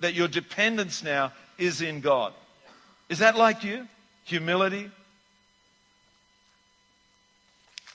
That 0.00 0.14
your 0.14 0.28
dependence 0.28 1.02
now 1.02 1.32
is 1.58 1.82
in 1.82 2.00
God. 2.00 2.32
Is 3.08 3.18
that 3.18 3.36
like 3.36 3.64
you? 3.64 3.86
Humility, 4.24 4.88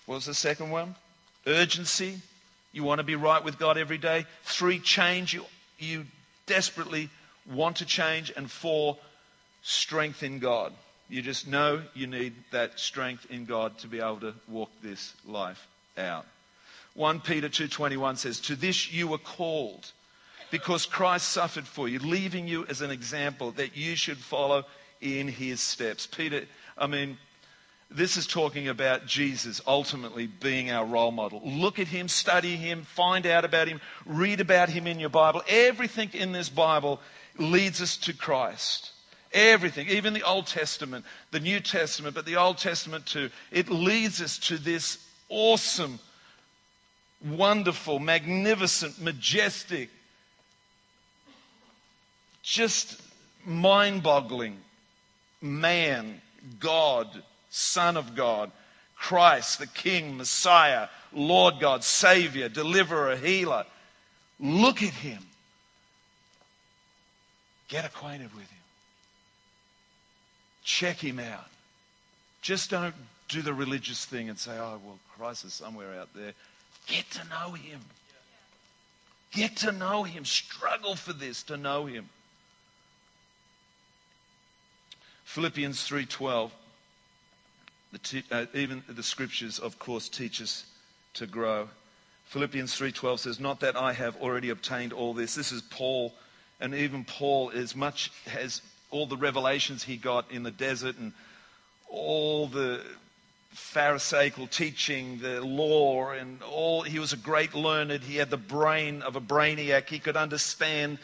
what 0.06 0.16
was 0.16 0.26
the 0.26 0.34
second 0.34 0.72
one? 0.72 0.96
Urgency. 1.46 2.20
You 2.78 2.84
want 2.84 3.00
to 3.00 3.04
be 3.04 3.16
right 3.16 3.44
with 3.44 3.58
God 3.58 3.80
every 3.80 3.98
day. 3.98 4.28
Three, 4.44 4.78
change. 4.78 5.34
You, 5.34 5.46
you 5.80 6.06
desperately 6.46 7.10
want 7.52 7.78
to 7.78 7.88
change. 7.88 8.32
And 8.38 8.52
four, 8.52 8.98
strength 9.64 10.22
in 10.22 10.38
God. 10.38 10.74
You 11.10 11.24
just 11.24 11.48
know 11.48 11.82
you 11.96 12.06
need 12.06 12.36
that 12.52 12.80
strength 12.80 13.26
in 13.32 13.46
God 13.46 13.80
to 13.80 13.88
be 13.88 13.98
able 13.98 14.20
to 14.20 14.36
walk 14.48 14.70
this 14.84 15.16
life 15.26 15.66
out. 15.98 16.28
1 16.94 17.22
Peter 17.22 17.50
2:21 17.50 18.16
says, 18.16 18.40
"To 18.42 18.56
this 18.56 18.92
you 18.92 19.08
were 19.08 19.18
called, 19.18 19.92
because 20.52 20.86
Christ 20.86 21.30
suffered 21.30 21.68
for 21.68 21.90
you, 21.90 21.98
leaving 21.98 22.48
you 22.48 22.68
as 22.68 22.82
an 22.82 22.92
example 22.92 23.54
that 23.54 23.76
you 23.76 23.96
should 23.96 24.20
follow 24.20 24.66
in 25.02 25.28
his 25.30 25.62
steps." 25.62 26.06
Peter, 26.06 26.46
I 26.78 26.86
mean, 26.86 27.18
this 27.90 28.18
is 28.18 28.28
talking 28.28 28.68
about 28.68 29.06
Jesus 29.06 29.62
ultimately 29.66 30.28
being 30.28 30.72
our 30.72 30.86
role 30.86 31.12
model. 31.12 31.42
Look 31.44 31.80
at 31.80 31.88
him, 31.88 32.08
study 32.08 32.56
him, 32.56 32.84
find 32.84 33.26
out 33.26 33.46
about 33.46 33.68
him, 33.68 33.80
read 34.06 34.42
about 34.42 34.70
him 34.70 34.88
in 34.88 35.00
your 35.00 35.10
Bible. 35.10 35.42
Everything 35.48 36.10
in 36.14 36.34
this 36.34 36.50
Bible 36.50 37.00
leads 37.38 37.82
us 37.82 37.96
to 37.98 38.14
Christ. 38.14 38.92
Everything, 39.34 39.88
even 39.90 40.14
the 40.14 40.24
Old 40.24 40.48
Testament, 40.48 41.06
the 41.32 41.40
New 41.40 41.60
Testament, 41.60 42.16
but 42.16 42.26
the 42.26 42.38
Old 42.38 42.58
Testament 42.58 43.06
too, 43.06 43.30
it 43.52 43.70
leads 43.70 44.22
us 44.22 44.38
to 44.40 44.58
this 44.58 45.06
awesome, 45.30 46.00
wonderful, 47.26 48.00
magnificent, 48.00 49.02
majestic, 49.02 49.90
just 52.44 53.02
mind 53.46 54.04
boggling 54.04 54.58
man, 55.42 56.22
God, 56.60 57.08
Son 57.50 57.98
of 57.98 58.16
God, 58.16 58.52
Christ, 58.96 59.60
the 59.60 59.68
King, 59.68 60.18
Messiah, 60.18 60.88
Lord 61.14 61.60
God, 61.60 61.84
Savior, 61.84 62.50
Deliverer, 62.50 63.16
Healer. 63.16 63.66
Look 64.40 64.84
at 64.84 64.94
Him. 64.94 65.24
Get 67.68 67.86
acquainted 67.86 68.34
with 68.34 68.50
Him. 68.50 68.64
Check 70.64 70.98
Him 70.98 71.20
out. 71.20 71.48
Just 72.42 72.70
don't 72.70 72.96
do 73.28 73.42
the 73.42 73.54
religious 73.54 74.06
thing 74.06 74.30
and 74.30 74.38
say, 74.38 74.52
oh, 74.52 74.80
well, 74.84 75.00
Christ 75.18 75.46
is 75.46 75.54
somewhere 75.54 76.00
out 76.00 76.10
there. 76.16 76.34
Get 76.88 77.10
to 77.12 77.22
know 77.28 77.54
Him. 77.54 77.80
Get 79.32 79.58
to 79.58 79.72
know 79.72 80.04
Him. 80.04 80.26
Struggle 80.26 80.96
for 80.96 81.14
this 81.14 81.44
to 81.44 81.58
know 81.58 81.86
Him. 81.86 82.10
Philippians 85.26 85.86
3:12 85.88 86.52
the 87.92 88.24
uh, 88.32 88.46
even 88.54 88.84
the 88.88 89.04
scriptures, 89.04 89.60
of 89.60 89.80
course, 89.80 90.10
teach 90.10 90.42
us 90.42 90.66
to 91.16 91.26
grow. 91.26 91.70
Philippians 92.26 92.76
3:12 92.76 93.20
says, 93.20 93.40
"Not 93.40 93.62
that 93.62 93.76
I 93.76 93.94
have 93.94 94.16
already 94.18 94.50
obtained 94.50 94.94
all 94.94 95.14
this." 95.14 95.36
This 95.36 95.52
is 95.52 95.62
Paul, 95.62 96.14
and 96.60 96.76
even 96.76 97.06
Paul 97.06 97.50
is 97.52 97.76
much 97.76 98.12
has 98.26 98.62
all 98.92 99.06
the 99.06 99.18
revelations 99.18 99.84
he 99.84 99.98
got 99.98 100.30
in 100.32 100.44
the 100.44 100.52
desert 100.52 100.98
and 100.98 101.14
all 101.90 102.48
the 102.48 102.84
Pharisaical 103.52 104.48
teaching, 104.48 105.20
the 105.20 105.42
law, 105.42 106.12
and 106.12 106.44
all. 106.44 106.84
He 106.84 107.00
was 107.00 107.14
a 107.14 107.18
great 107.18 107.56
learned. 107.56 108.04
He 108.04 108.18
had 108.18 108.30
the 108.30 108.38
brain 108.38 109.02
of 109.02 109.16
a 109.16 109.22
brainiac. 109.22 109.90
He 109.90 110.00
could 110.00 110.18
understand 110.18 111.00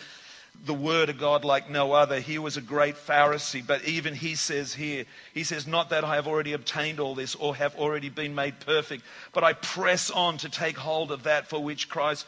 the 0.66 0.74
word 0.74 1.10
of 1.10 1.18
God 1.18 1.44
like 1.44 1.70
no 1.70 1.92
other. 1.92 2.20
He 2.20 2.38
was 2.38 2.56
a 2.56 2.62
great 2.62 2.96
Pharisee, 2.96 3.66
but 3.66 3.84
even 3.86 4.14
he 4.14 4.36
says 4.36 4.74
here, 4.74 5.06
he 5.34 5.44
says, 5.44 5.68
Not 5.68 5.90
that 5.90 6.04
I 6.04 6.16
have 6.16 6.28
already 6.28 6.54
obtained 6.54 7.00
all 7.00 7.16
this 7.16 7.36
or 7.36 7.56
have 7.56 7.76
already 7.76 8.10
been 8.10 8.34
made 8.34 8.60
perfect, 8.62 9.04
but 9.34 9.44
I 9.44 9.54
press 9.54 10.10
on 10.10 10.38
to 10.38 10.50
take 10.50 10.78
hold 10.78 11.12
of 11.12 11.24
that 11.24 11.48
for 11.48 11.62
which 11.62 11.90
Christ. 11.90 12.26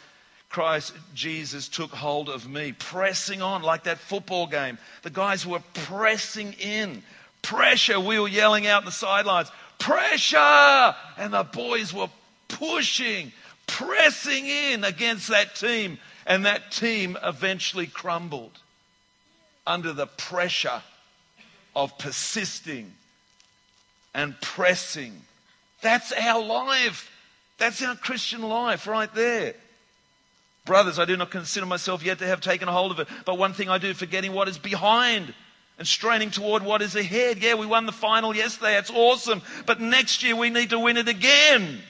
Christ 0.50 0.94
Jesus 1.14 1.68
took 1.68 1.92
hold 1.92 2.30
of 2.30 2.48
me, 2.48 2.72
pressing 2.72 3.42
on 3.42 3.62
like 3.62 3.84
that 3.86 3.98
football 3.98 4.48
game. 4.48 4.78
The 5.02 5.10
guys 5.10 5.46
were 5.46 5.62
pressing 5.74 6.54
in. 6.54 7.04
Pressure. 7.42 8.00
We 8.00 8.20
were 8.20 8.28
yelling 8.28 8.66
out 8.66 8.86
the 8.86 8.92
sidelines, 8.92 9.52
pressure! 9.80 10.96
And 11.18 11.34
the 11.34 11.44
boys 11.44 11.94
were 11.94 12.10
pushing, 12.48 13.32
pressing 13.68 14.48
in 14.48 14.84
against 14.84 15.28
that 15.30 15.56
team 15.56 15.98
and 16.26 16.46
that 16.46 16.72
team 16.72 17.18
eventually 17.24 17.88
crumbled 17.88 18.60
under 19.68 19.94
the 19.94 20.08
pressure 20.08 20.82
of 21.76 21.98
persisting 21.98 22.94
and 24.14 24.40
pressing. 24.42 25.22
That's 25.82 26.12
our 26.12 26.44
life. 26.44 27.12
That's 27.58 27.82
our 27.84 27.96
Christian 27.96 28.42
life 28.42 28.88
right 28.88 29.14
there. 29.14 29.56
Brothers, 30.66 30.98
I 30.98 31.06
do 31.06 31.16
not 31.16 31.30
consider 31.30 31.66
myself 31.66 32.04
yet 32.04 32.20
to 32.20 32.28
have 32.28 32.42
taken 32.42 32.68
hold 32.68 32.92
of 32.92 33.00
it. 33.00 33.08
But 33.24 33.38
one 33.38 33.54
thing 33.54 33.70
I 33.70 33.78
do, 33.78 33.94
forgetting 33.94 34.34
what 34.34 34.48
is 34.48 34.58
behind 34.58 35.34
and 35.78 35.88
straining 35.88 36.32
toward 36.32 36.64
what 36.64 36.82
is 36.82 36.96
ahead. 36.96 37.38
Yeah, 37.44 37.56
we 37.56 37.66
won 37.66 37.86
the 37.86 37.92
final 37.92 38.36
yesterday. 38.36 38.74
That's 38.74 38.90
awesome. 38.90 39.42
But 39.66 39.80
next 39.80 40.24
year 40.24 40.36
we 40.36 40.50
need 40.50 40.72
to 40.72 40.80
win 40.80 40.98
it 40.98 41.08
again. 41.08 41.82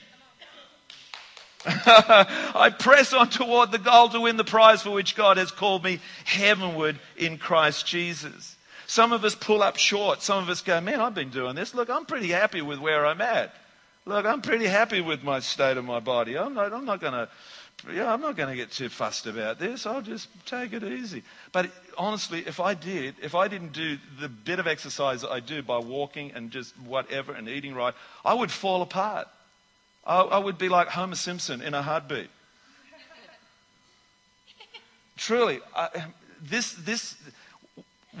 I 1.66 2.72
press 2.78 3.12
on 3.12 3.28
toward 3.28 3.72
the 3.72 3.78
goal 3.78 4.08
to 4.10 4.20
win 4.20 4.36
the 4.36 4.44
prize 4.44 4.82
for 4.82 4.90
which 4.90 5.16
God 5.16 5.36
has 5.36 5.50
called 5.50 5.82
me 5.82 5.98
heavenward 6.24 7.00
in 7.16 7.38
Christ 7.38 7.86
Jesus. 7.86 8.54
Some 8.86 9.12
of 9.12 9.24
us 9.24 9.34
pull 9.34 9.64
up 9.64 9.76
short. 9.76 10.22
Some 10.22 10.42
of 10.42 10.48
us 10.48 10.62
go, 10.62 10.80
man, 10.80 11.00
I've 11.00 11.14
been 11.14 11.30
doing 11.30 11.56
this. 11.56 11.74
Look, 11.74 11.90
I'm 11.90 12.06
pretty 12.06 12.28
happy 12.28 12.62
with 12.62 12.78
where 12.78 13.04
I'm 13.04 13.20
at. 13.20 13.52
Look, 14.04 14.24
I'm 14.24 14.42
pretty 14.42 14.66
happy 14.66 15.00
with 15.00 15.24
my 15.24 15.40
state 15.40 15.76
of 15.76 15.84
my 15.84 15.98
body. 15.98 16.38
I'm 16.38 16.54
not, 16.54 16.72
I'm 16.72 16.84
not 16.84 17.00
going 17.00 17.14
to, 17.14 17.28
yeah, 17.92 18.12
I'm 18.12 18.20
not 18.20 18.36
going 18.36 18.48
to 18.48 18.54
get 18.54 18.70
too 18.70 18.88
fussed 18.88 19.26
about 19.26 19.58
this. 19.58 19.86
I'll 19.86 20.02
just 20.02 20.28
take 20.46 20.72
it 20.72 20.84
easy. 20.84 21.24
But 21.50 21.72
honestly, 21.98 22.44
if 22.46 22.60
I 22.60 22.74
did, 22.74 23.16
if 23.20 23.34
I 23.34 23.48
didn't 23.48 23.72
do 23.72 23.98
the 24.20 24.28
bit 24.28 24.60
of 24.60 24.68
exercise 24.68 25.24
I 25.24 25.40
do 25.40 25.62
by 25.62 25.78
walking 25.78 26.30
and 26.30 26.52
just 26.52 26.78
whatever 26.78 27.32
and 27.32 27.48
eating 27.48 27.74
right, 27.74 27.94
I 28.24 28.34
would 28.34 28.52
fall 28.52 28.82
apart. 28.82 29.26
I, 30.06 30.20
I 30.20 30.38
would 30.38 30.56
be 30.56 30.68
like 30.68 30.88
Homer 30.88 31.16
Simpson 31.16 31.60
in 31.60 31.74
a 31.74 31.82
heartbeat. 31.82 32.30
Truly, 35.16 35.60
I, 35.74 35.88
this, 36.40 36.72
this, 36.74 37.16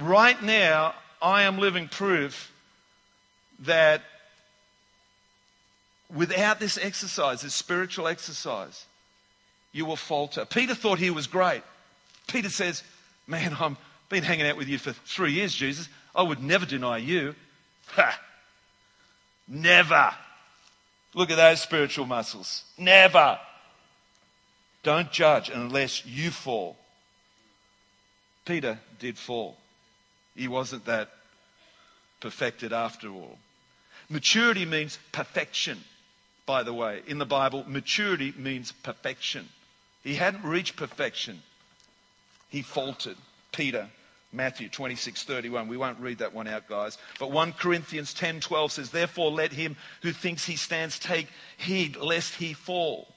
right 0.00 0.40
now, 0.42 0.94
I 1.22 1.42
am 1.42 1.58
living 1.58 1.88
proof 1.88 2.52
that 3.60 4.02
without 6.14 6.60
this 6.60 6.78
exercise, 6.78 7.42
this 7.42 7.54
spiritual 7.54 8.08
exercise, 8.08 8.86
you 9.72 9.86
will 9.86 9.96
falter. 9.96 10.44
Peter 10.44 10.74
thought 10.74 10.98
he 10.98 11.10
was 11.10 11.26
great. 11.26 11.62
Peter 12.26 12.48
says, 12.48 12.82
Man, 13.26 13.54
I've 13.54 13.76
been 14.08 14.22
hanging 14.22 14.46
out 14.46 14.56
with 14.56 14.68
you 14.68 14.78
for 14.78 14.92
three 14.92 15.32
years, 15.32 15.54
Jesus. 15.54 15.88
I 16.14 16.22
would 16.22 16.42
never 16.42 16.64
deny 16.64 16.98
you. 16.98 17.34
Ha! 17.88 18.20
Never. 19.48 20.12
Look 21.16 21.30
at 21.30 21.36
those 21.36 21.62
spiritual 21.62 22.04
muscles. 22.04 22.62
Never. 22.76 23.40
Don't 24.82 25.10
judge 25.10 25.48
unless 25.48 26.04
you 26.04 26.30
fall. 26.30 26.76
Peter 28.44 28.78
did 28.98 29.16
fall. 29.16 29.56
He 30.36 30.46
wasn't 30.46 30.84
that 30.84 31.10
perfected 32.20 32.74
after 32.74 33.08
all. 33.08 33.38
Maturity 34.10 34.66
means 34.66 34.98
perfection, 35.10 35.78
by 36.44 36.62
the 36.62 36.74
way. 36.74 37.00
In 37.06 37.16
the 37.16 37.26
Bible, 37.26 37.64
maturity 37.66 38.34
means 38.36 38.70
perfection. 38.70 39.48
He 40.04 40.14
hadn't 40.16 40.44
reached 40.44 40.76
perfection. 40.76 41.42
He 42.50 42.60
faltered. 42.60 43.16
Peter 43.52 43.88
Matthew 44.32 44.68
26, 44.68 45.22
31. 45.24 45.68
We 45.68 45.76
won't 45.76 46.00
read 46.00 46.18
that 46.18 46.34
one 46.34 46.46
out, 46.46 46.68
guys. 46.68 46.98
But 47.18 47.30
1 47.30 47.52
Corinthians 47.52 48.12
10, 48.12 48.40
12 48.40 48.72
says, 48.72 48.90
Therefore 48.90 49.30
let 49.30 49.52
him 49.52 49.76
who 50.02 50.12
thinks 50.12 50.44
he 50.44 50.56
stands 50.56 50.98
take 50.98 51.28
heed 51.56 51.96
lest 51.96 52.34
he 52.34 52.52
fall. 52.52 53.08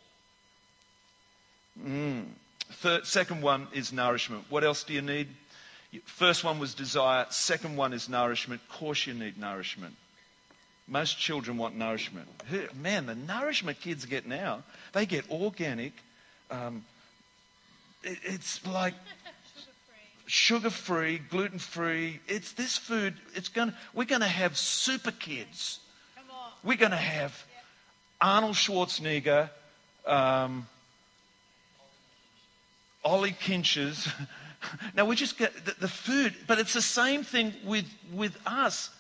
Mm. 1.83 2.25
Third, 2.71 3.05
second 3.05 3.41
one 3.41 3.67
is 3.73 3.91
nourishment. 3.91 4.45
What 4.49 4.63
else 4.63 4.83
do 4.83 4.93
you 4.93 5.01
need? 5.01 5.27
First 6.05 6.43
one 6.43 6.59
was 6.59 6.73
desire. 6.73 7.25
Second 7.29 7.75
one 7.75 7.93
is 7.93 8.07
nourishment. 8.09 8.61
Of 8.61 8.77
course, 8.77 9.07
you 9.07 9.13
need 9.13 9.37
nourishment. 9.37 9.95
Most 10.87 11.19
children 11.19 11.57
want 11.57 11.75
nourishment. 11.75 12.27
Man, 12.75 13.05
the 13.05 13.15
nourishment 13.15 13.79
kids 13.79 14.05
get 14.05 14.25
now, 14.25 14.63
they 14.93 15.05
get 15.05 15.29
organic. 15.29 15.93
Um, 16.49 16.83
it's 18.03 18.65
like 18.65 18.93
sugar 20.29 20.69
free, 20.69 21.17
gluten 21.17 21.59
free. 21.59 22.19
It's 22.27 22.53
this 22.53 22.77
food. 22.77 23.15
It's 23.33 23.49
going. 23.49 23.73
We're 23.93 24.05
going 24.05 24.21
to 24.21 24.27
have 24.27 24.57
super 24.57 25.11
kids. 25.11 25.79
We're 26.63 26.77
going 26.77 26.91
to 26.91 26.97
have 26.97 27.45
Arnold 28.21 28.55
Schwarzenegger, 28.55 29.49
um, 30.05 30.67
Ollie 33.03 33.31
Kinches. 33.31 34.11
now 34.95 35.05
we 35.05 35.15
just 35.15 35.37
get 35.37 35.65
the, 35.65 35.73
the 35.79 35.87
food, 35.87 36.35
but 36.47 36.59
it's 36.59 36.73
the 36.73 36.81
same 36.81 37.23
thing 37.23 37.53
with 37.65 37.85
with 38.13 38.37
us. 38.45 38.91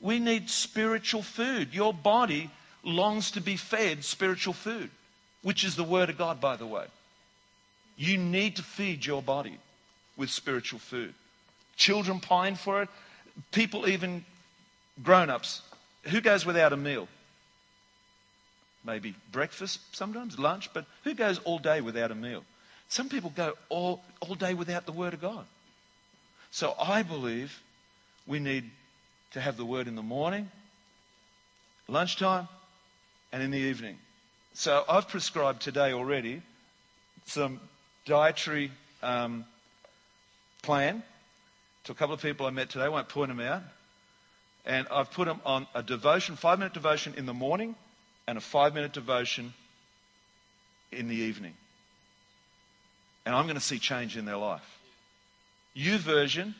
We 0.00 0.18
need 0.18 0.50
spiritual 0.50 1.22
food. 1.22 1.74
Your 1.74 1.94
body 1.94 2.50
longs 2.84 3.30
to 3.32 3.40
be 3.40 3.56
fed 3.56 4.04
spiritual 4.04 4.52
food, 4.52 4.90
which 5.42 5.64
is 5.64 5.76
the 5.76 5.84
Word 5.84 6.10
of 6.10 6.18
God, 6.18 6.40
by 6.40 6.56
the 6.56 6.66
way. 6.66 6.86
You 7.96 8.18
need 8.18 8.56
to 8.56 8.62
feed 8.62 9.06
your 9.06 9.22
body 9.22 9.58
with 10.16 10.30
spiritual 10.30 10.78
food. 10.78 11.14
Children 11.76 12.20
pine 12.20 12.54
for 12.54 12.82
it. 12.82 12.88
People, 13.50 13.88
even 13.88 14.24
grown 15.02 15.30
ups. 15.30 15.62
Who 16.04 16.20
goes 16.20 16.44
without 16.44 16.72
a 16.72 16.76
meal? 16.76 17.08
Maybe 18.84 19.14
breakfast 19.30 19.80
sometimes, 19.94 20.38
lunch, 20.38 20.72
but 20.72 20.86
who 21.04 21.14
goes 21.14 21.38
all 21.38 21.58
day 21.58 21.80
without 21.80 22.10
a 22.10 22.14
meal? 22.14 22.44
Some 22.88 23.08
people 23.08 23.32
go 23.34 23.54
all, 23.68 24.02
all 24.20 24.34
day 24.34 24.54
without 24.54 24.86
the 24.86 24.92
Word 24.92 25.14
of 25.14 25.20
God. 25.20 25.46
So 26.50 26.74
I 26.78 27.02
believe 27.02 27.62
we 28.26 28.38
need 28.38 28.70
to 29.32 29.40
have 29.40 29.56
the 29.56 29.64
Word 29.64 29.88
in 29.88 29.94
the 29.94 30.02
morning, 30.02 30.50
lunchtime, 31.88 32.48
and 33.32 33.42
in 33.42 33.50
the 33.50 33.58
evening. 33.58 33.98
So 34.52 34.84
I've 34.88 35.08
prescribed 35.08 35.62
today 35.62 35.92
already 35.92 36.42
some 37.24 37.60
dietary 38.04 38.70
um, 39.02 39.46
plan 40.62 41.02
to 41.84 41.92
a 41.92 41.94
couple 41.94 42.14
of 42.14 42.22
people 42.22 42.46
I 42.46 42.50
met 42.50 42.70
today. 42.70 42.84
I 42.84 42.88
won't 42.88 43.08
point 43.08 43.28
them 43.28 43.40
out. 43.40 43.62
And 44.64 44.86
I've 44.88 45.10
put 45.10 45.26
them 45.26 45.40
on 45.44 45.66
a 45.74 45.82
devotion, 45.82 46.36
five 46.36 46.58
minute 46.58 46.72
devotion 46.72 47.14
in 47.16 47.26
the 47.26 47.34
morning 47.34 47.74
and 48.28 48.38
a 48.38 48.40
five 48.40 48.74
minute 48.74 48.92
devotion 48.92 49.52
in 50.92 51.08
the 51.08 51.16
evening. 51.16 51.54
And 53.26 53.34
I'm 53.34 53.44
going 53.44 53.56
to 53.56 53.60
see 53.60 53.78
change 53.78 54.16
in 54.16 54.24
their 54.24 54.36
life. 54.36 54.78
YouVersion 55.76 56.54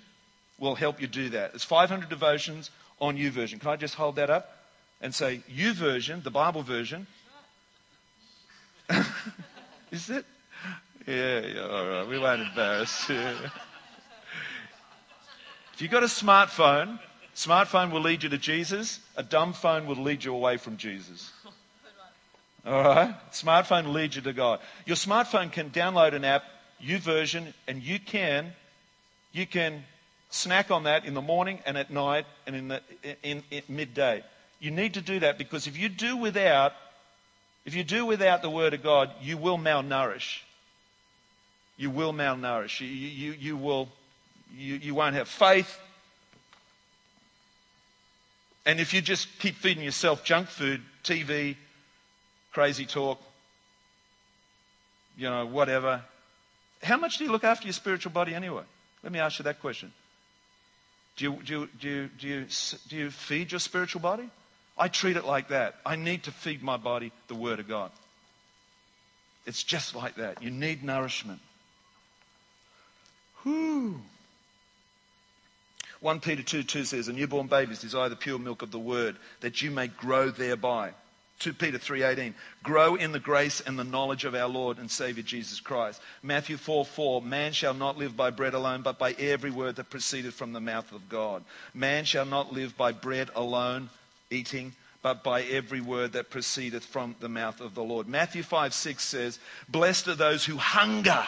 will 0.58 0.74
help 0.74 1.00
you 1.00 1.06
do 1.06 1.28
that. 1.30 1.52
There's 1.52 1.64
500 1.64 2.08
devotions 2.08 2.70
on 3.00 3.16
YouVersion. 3.16 3.60
Can 3.60 3.70
I 3.70 3.76
just 3.76 3.94
hold 3.94 4.16
that 4.16 4.30
up 4.30 4.56
and 5.00 5.14
say 5.14 5.42
YouVersion, 5.52 6.22
the 6.22 6.30
Bible 6.30 6.62
version? 6.62 7.06
Is 9.90 10.10
it? 10.10 10.24
Yeah, 11.06 11.40
yeah, 11.40 11.60
all 11.62 11.88
right. 11.88 12.08
We 12.08 12.18
won't 12.18 12.42
embarrass. 12.42 13.08
Yeah. 13.08 13.34
If 15.74 15.80
you've 15.80 15.90
got 15.90 16.02
a 16.02 16.06
smartphone, 16.06 16.98
smartphone 17.34 17.90
will 17.90 18.02
lead 18.02 18.22
you 18.22 18.28
to 18.28 18.38
Jesus. 18.38 19.00
A 19.16 19.22
dumb 19.22 19.52
phone 19.52 19.86
will 19.86 19.96
lead 19.96 20.22
you 20.22 20.34
away 20.34 20.58
from 20.58 20.76
Jesus. 20.76 21.32
All 22.66 22.82
right? 22.82 23.14
Smartphone 23.32 23.86
will 23.86 23.92
lead 23.92 24.14
you 24.14 24.22
to 24.22 24.32
God. 24.32 24.60
Your 24.86 24.96
smartphone 24.96 25.50
can 25.50 25.70
download 25.70 26.12
an 26.12 26.24
app, 26.24 26.44
YouVersion, 26.82 27.52
and 27.66 27.82
you 27.82 27.98
can, 27.98 28.52
you 29.32 29.46
can 29.46 29.82
snack 30.30 30.70
on 30.70 30.84
that 30.84 31.04
in 31.04 31.14
the 31.14 31.22
morning 31.22 31.58
and 31.66 31.76
at 31.76 31.90
night 31.90 32.26
and 32.46 32.54
in, 32.54 32.68
the, 32.68 32.82
in, 33.22 33.42
in 33.50 33.62
midday. 33.68 34.22
You 34.60 34.70
need 34.70 34.94
to 34.94 35.00
do 35.00 35.20
that 35.20 35.38
because 35.38 35.66
if 35.66 35.76
you 35.76 35.88
do 35.88 36.16
without, 36.16 36.72
if 37.64 37.74
you 37.74 37.82
do 37.82 38.04
without 38.04 38.42
the 38.42 38.50
Word 38.50 38.74
of 38.74 38.82
God, 38.82 39.10
you 39.20 39.36
will 39.36 39.58
malnourish. 39.58 40.40
You 41.76 41.90
will 41.90 42.12
malnourish. 42.12 42.80
You, 42.80 42.86
you, 42.86 43.32
you 43.32 43.56
will 43.56 43.88
you, 44.56 44.74
you 44.76 44.94
won't 44.94 45.14
have 45.14 45.28
faith. 45.28 45.78
And 48.64 48.78
if 48.78 48.94
you 48.94 49.00
just 49.00 49.28
keep 49.38 49.56
feeding 49.56 49.82
yourself 49.82 50.24
junk 50.24 50.48
food, 50.48 50.82
TV, 51.02 51.56
crazy 52.52 52.86
talk, 52.86 53.20
you 55.16 55.28
know, 55.28 55.46
whatever, 55.46 56.02
how 56.82 56.96
much 56.96 57.18
do 57.18 57.24
you 57.24 57.32
look 57.32 57.44
after 57.44 57.66
your 57.66 57.72
spiritual 57.72 58.12
body 58.12 58.34
anyway? 58.34 58.62
Let 59.02 59.12
me 59.12 59.18
ask 59.18 59.38
you 59.38 59.44
that 59.44 59.60
question. 59.60 59.92
Do 61.16 61.24
you, 61.24 61.42
do 61.44 61.52
you, 61.52 61.68
do 61.80 61.88
you, 61.88 62.10
do 62.18 62.28
you, 62.28 62.46
do 62.88 62.96
you 62.96 63.10
feed 63.10 63.52
your 63.52 63.60
spiritual 63.60 64.00
body? 64.00 64.30
I 64.78 64.88
treat 64.88 65.16
it 65.16 65.24
like 65.24 65.48
that. 65.48 65.76
I 65.84 65.96
need 65.96 66.24
to 66.24 66.30
feed 66.30 66.62
my 66.62 66.76
body 66.76 67.12
the 67.28 67.34
Word 67.34 67.60
of 67.60 67.68
God. 67.68 67.90
It's 69.44 69.62
just 69.62 69.94
like 69.94 70.16
that. 70.16 70.42
You 70.42 70.50
need 70.50 70.82
nourishment. 70.82 71.40
Whew. 73.42 74.00
1 76.02 76.18
Peter 76.18 76.42
2 76.42 76.64
2 76.64 76.84
says, 76.84 77.08
A 77.08 77.12
newborn 77.12 77.46
babies 77.46 77.80
desire 77.80 78.08
the 78.08 78.16
pure 78.16 78.38
milk 78.38 78.62
of 78.62 78.72
the 78.72 78.78
word, 78.78 79.16
that 79.40 79.62
you 79.62 79.70
may 79.70 79.86
grow 79.86 80.30
thereby. 80.30 80.90
2 81.38 81.54
Peter 81.54 81.78
3:18 81.78 82.34
Grow 82.62 82.96
in 82.96 83.12
the 83.12 83.20
grace 83.20 83.60
and 83.60 83.78
the 83.78 83.84
knowledge 83.84 84.24
of 84.24 84.34
our 84.34 84.48
Lord 84.48 84.78
and 84.78 84.90
Savior 84.90 85.22
Jesus 85.22 85.60
Christ. 85.60 86.00
Matthew 86.22 86.56
4 86.56 86.84
4 86.84 87.22
Man 87.22 87.52
shall 87.52 87.74
not 87.74 87.98
live 87.98 88.16
by 88.16 88.30
bread 88.30 88.54
alone, 88.54 88.82
but 88.82 88.98
by 88.98 89.12
every 89.12 89.50
word 89.50 89.76
that 89.76 89.90
proceeded 89.90 90.34
from 90.34 90.52
the 90.52 90.60
mouth 90.60 90.90
of 90.92 91.08
God. 91.08 91.44
Man 91.72 92.04
shall 92.04 92.26
not 92.26 92.52
live 92.52 92.76
by 92.76 92.90
bread 92.90 93.30
alone, 93.34 93.88
eating, 94.28 94.74
but 95.02 95.22
by 95.22 95.42
every 95.42 95.80
word 95.80 96.12
that 96.12 96.30
proceedeth 96.30 96.84
from 96.84 97.14
the 97.20 97.28
mouth 97.28 97.60
of 97.60 97.74
the 97.74 97.82
Lord. 97.82 98.08
Matthew 98.08 98.42
5:6 98.42 99.00
says, 99.00 99.38
Blessed 99.68 100.08
are 100.08 100.14
those 100.16 100.44
who 100.44 100.56
hunger 100.56 101.26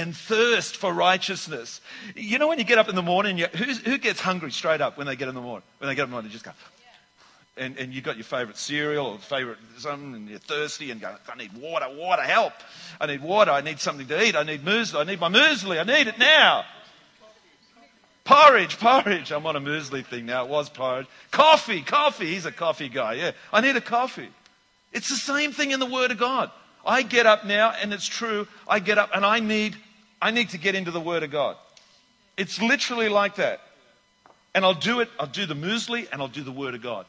and 0.00 0.16
thirst 0.16 0.76
for 0.76 0.92
righteousness. 0.92 1.80
You 2.16 2.38
know, 2.38 2.48
when 2.48 2.58
you 2.58 2.64
get 2.64 2.78
up 2.78 2.88
in 2.88 2.94
the 2.94 3.02
morning, 3.02 3.38
you, 3.38 3.46
who 3.46 3.98
gets 3.98 4.20
hungry 4.20 4.50
straight 4.50 4.80
up 4.80 4.96
when 4.96 5.06
they 5.06 5.16
get 5.16 5.28
in 5.28 5.34
the 5.34 5.40
morning? 5.40 5.62
When 5.78 5.88
they 5.88 5.94
get 5.94 6.02
up 6.02 6.06
in 6.06 6.10
the 6.10 6.14
morning, 6.14 6.30
they 6.30 6.32
just 6.32 6.44
go, 6.44 6.52
and, 7.56 7.76
and 7.76 7.92
you've 7.92 8.04
got 8.04 8.16
your 8.16 8.24
favorite 8.24 8.56
cereal 8.56 9.06
or 9.06 9.18
favorite 9.18 9.58
something, 9.76 10.14
and 10.14 10.28
you're 10.28 10.38
thirsty 10.38 10.90
and 10.90 11.00
go, 11.00 11.14
I 11.28 11.36
need 11.36 11.52
water, 11.52 11.86
water, 11.94 12.22
help. 12.22 12.54
I 13.00 13.06
need 13.06 13.22
water, 13.22 13.50
I 13.50 13.60
need 13.60 13.78
something 13.78 14.06
to 14.06 14.24
eat, 14.24 14.34
I 14.34 14.42
need 14.42 14.64
muesli, 14.64 14.98
I 14.98 15.04
need 15.04 15.20
my 15.20 15.28
muesli, 15.28 15.78
I 15.78 15.84
need 15.84 16.08
it 16.08 16.18
now. 16.18 16.64
Porridge, 18.24 18.78
porridge. 18.78 19.32
I'm 19.32 19.44
on 19.44 19.56
a 19.56 19.60
muesli 19.60 20.04
thing 20.04 20.26
now. 20.26 20.44
It 20.44 20.50
was 20.50 20.68
porridge. 20.68 21.06
Coffee, 21.32 21.82
coffee. 21.82 22.26
He's 22.26 22.46
a 22.46 22.52
coffee 22.52 22.88
guy. 22.88 23.14
Yeah. 23.14 23.32
I 23.52 23.60
need 23.60 23.74
a 23.74 23.80
coffee. 23.80 24.28
It's 24.92 25.08
the 25.08 25.16
same 25.16 25.52
thing 25.52 25.72
in 25.72 25.80
the 25.80 25.86
Word 25.86 26.12
of 26.12 26.18
God. 26.18 26.50
I 26.84 27.02
get 27.02 27.26
up 27.26 27.44
now, 27.44 27.72
and 27.82 27.92
it's 27.92 28.06
true. 28.06 28.46
I 28.66 28.78
get 28.78 28.98
up 28.98 29.10
and 29.14 29.24
I 29.24 29.40
need, 29.40 29.76
I 30.20 30.30
need 30.30 30.50
to 30.50 30.58
get 30.58 30.74
into 30.74 30.90
the 30.90 31.00
Word 31.00 31.22
of 31.22 31.30
God. 31.30 31.56
It's 32.36 32.60
literally 32.60 33.08
like 33.08 33.36
that. 33.36 33.60
And 34.54 34.64
I'll 34.64 34.74
do 34.74 35.00
it. 35.00 35.08
I'll 35.18 35.26
do 35.26 35.46
the 35.46 35.54
muesli 35.54 36.08
and 36.12 36.20
I'll 36.20 36.28
do 36.28 36.42
the 36.42 36.52
Word 36.52 36.74
of 36.74 36.82
God. 36.82 37.06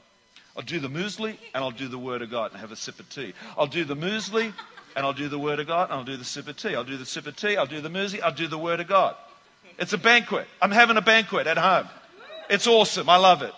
I'll 0.56 0.64
do 0.64 0.80
the 0.80 0.90
muesli 0.90 1.38
and 1.54 1.64
I'll 1.64 1.72
do 1.72 1.88
the 1.88 1.98
Word 1.98 2.22
of 2.22 2.30
God 2.30 2.52
and 2.52 2.60
have 2.60 2.72
a 2.72 2.76
sip 2.76 3.00
of 3.00 3.10
tea. 3.10 3.34
I'll 3.58 3.68
do 3.68 3.84
the 3.84 3.96
muesli 3.96 4.54
and 4.96 5.06
I'll 5.06 5.14
do 5.14 5.30
the 5.30 5.40
Word 5.40 5.60
of 5.60 5.68
God 5.68 5.90
and 5.90 5.98
I'll 5.98 6.06
do 6.06 6.18
the 6.18 6.26
sip 6.26 6.48
of 6.48 6.58
tea. 6.58 6.76
I'll 6.76 6.84
do 6.84 6.98
the 6.98 7.06
sip 7.06 7.28
of 7.28 7.36
tea. 7.36 7.58
I'll 7.58 7.66
do 7.66 7.82
the 7.82 7.90
muesli. 7.90 8.22
I'll 8.22 8.34
do 8.34 8.48
the 8.48 8.58
Word 8.58 8.80
of 8.80 8.88
God. 8.88 9.16
It's 9.80 9.94
a 9.94 9.98
banquet. 9.98 10.48
I'm 10.62 10.72
having 10.72 10.98
a 10.98 11.02
banquet 11.02 11.48
at 11.48 11.58
home. 11.58 11.88
It's 12.50 12.68
awesome. 12.68 13.10
I 13.10 13.18
love 13.18 13.42
it. 13.42 13.54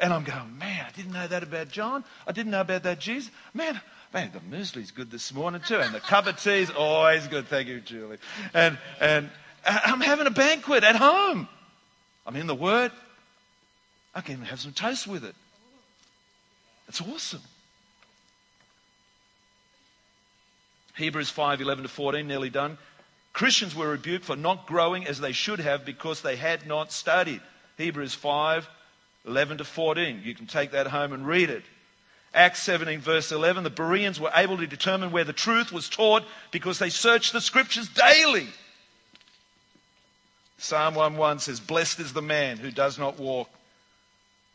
And 0.00 0.12
I'm 0.14 0.24
going, 0.24 0.58
man, 0.58 0.86
I 0.88 0.90
didn't 0.96 1.12
know 1.12 1.26
that 1.26 1.42
about 1.42 1.68
John. 1.68 2.04
I 2.26 2.32
didn't 2.32 2.52
know 2.52 2.62
about 2.62 2.84
that 2.84 2.98
Jesus. 2.98 3.30
Man, 3.52 3.78
man, 4.12 4.30
the 4.32 4.40
muesli's 4.40 4.90
good 4.90 5.10
this 5.10 5.32
morning 5.32 5.60
too. 5.66 5.78
And 5.80 5.94
the 5.94 6.00
cup 6.00 6.26
of 6.26 6.40
tea's 6.40 6.70
always 6.70 7.26
good. 7.28 7.46
Thank 7.46 7.68
you, 7.68 7.80
Julie. 7.80 8.18
And, 8.54 8.78
and 9.00 9.30
uh, 9.64 9.78
I'm 9.84 10.00
having 10.00 10.26
a 10.26 10.30
banquet 10.30 10.84
at 10.84 10.96
home. 10.96 11.48
I'm 12.26 12.36
in 12.36 12.46
the 12.46 12.54
Word. 12.54 12.92
I 14.14 14.20
can 14.20 14.34
even 14.34 14.46
have 14.46 14.60
some 14.60 14.72
toast 14.72 15.06
with 15.06 15.24
it. 15.24 15.34
It's 16.88 17.00
awesome. 17.00 17.42
Hebrews 20.96 21.30
5 21.30 21.60
11 21.60 21.84
to 21.84 21.88
14, 21.88 22.26
nearly 22.26 22.50
done. 22.50 22.76
Christians 23.32 23.76
were 23.76 23.88
rebuked 23.88 24.24
for 24.24 24.34
not 24.34 24.66
growing 24.66 25.06
as 25.06 25.20
they 25.20 25.32
should 25.32 25.60
have 25.60 25.84
because 25.84 26.20
they 26.20 26.34
had 26.34 26.66
not 26.66 26.92
studied. 26.92 27.40
Hebrews 27.78 28.14
5 28.14 28.68
11 29.26 29.58
to 29.58 29.64
14. 29.64 30.22
You 30.24 30.34
can 30.34 30.46
take 30.46 30.72
that 30.72 30.88
home 30.88 31.12
and 31.12 31.26
read 31.26 31.50
it. 31.50 31.62
Acts 32.32 32.62
17, 32.62 33.00
verse 33.00 33.32
11. 33.32 33.64
The 33.64 33.70
Bereans 33.70 34.20
were 34.20 34.30
able 34.34 34.56
to 34.58 34.66
determine 34.66 35.10
where 35.10 35.24
the 35.24 35.32
truth 35.32 35.72
was 35.72 35.88
taught 35.88 36.22
because 36.50 36.78
they 36.78 36.90
searched 36.90 37.32
the 37.32 37.40
scriptures 37.40 37.88
daily. 37.88 38.48
Psalm 40.58 40.94
1:1 40.94 41.40
says, 41.40 41.58
Blessed 41.58 42.00
is 42.00 42.12
the 42.12 42.22
man 42.22 42.58
who 42.58 42.70
does 42.70 42.98
not 42.98 43.18
walk 43.18 43.48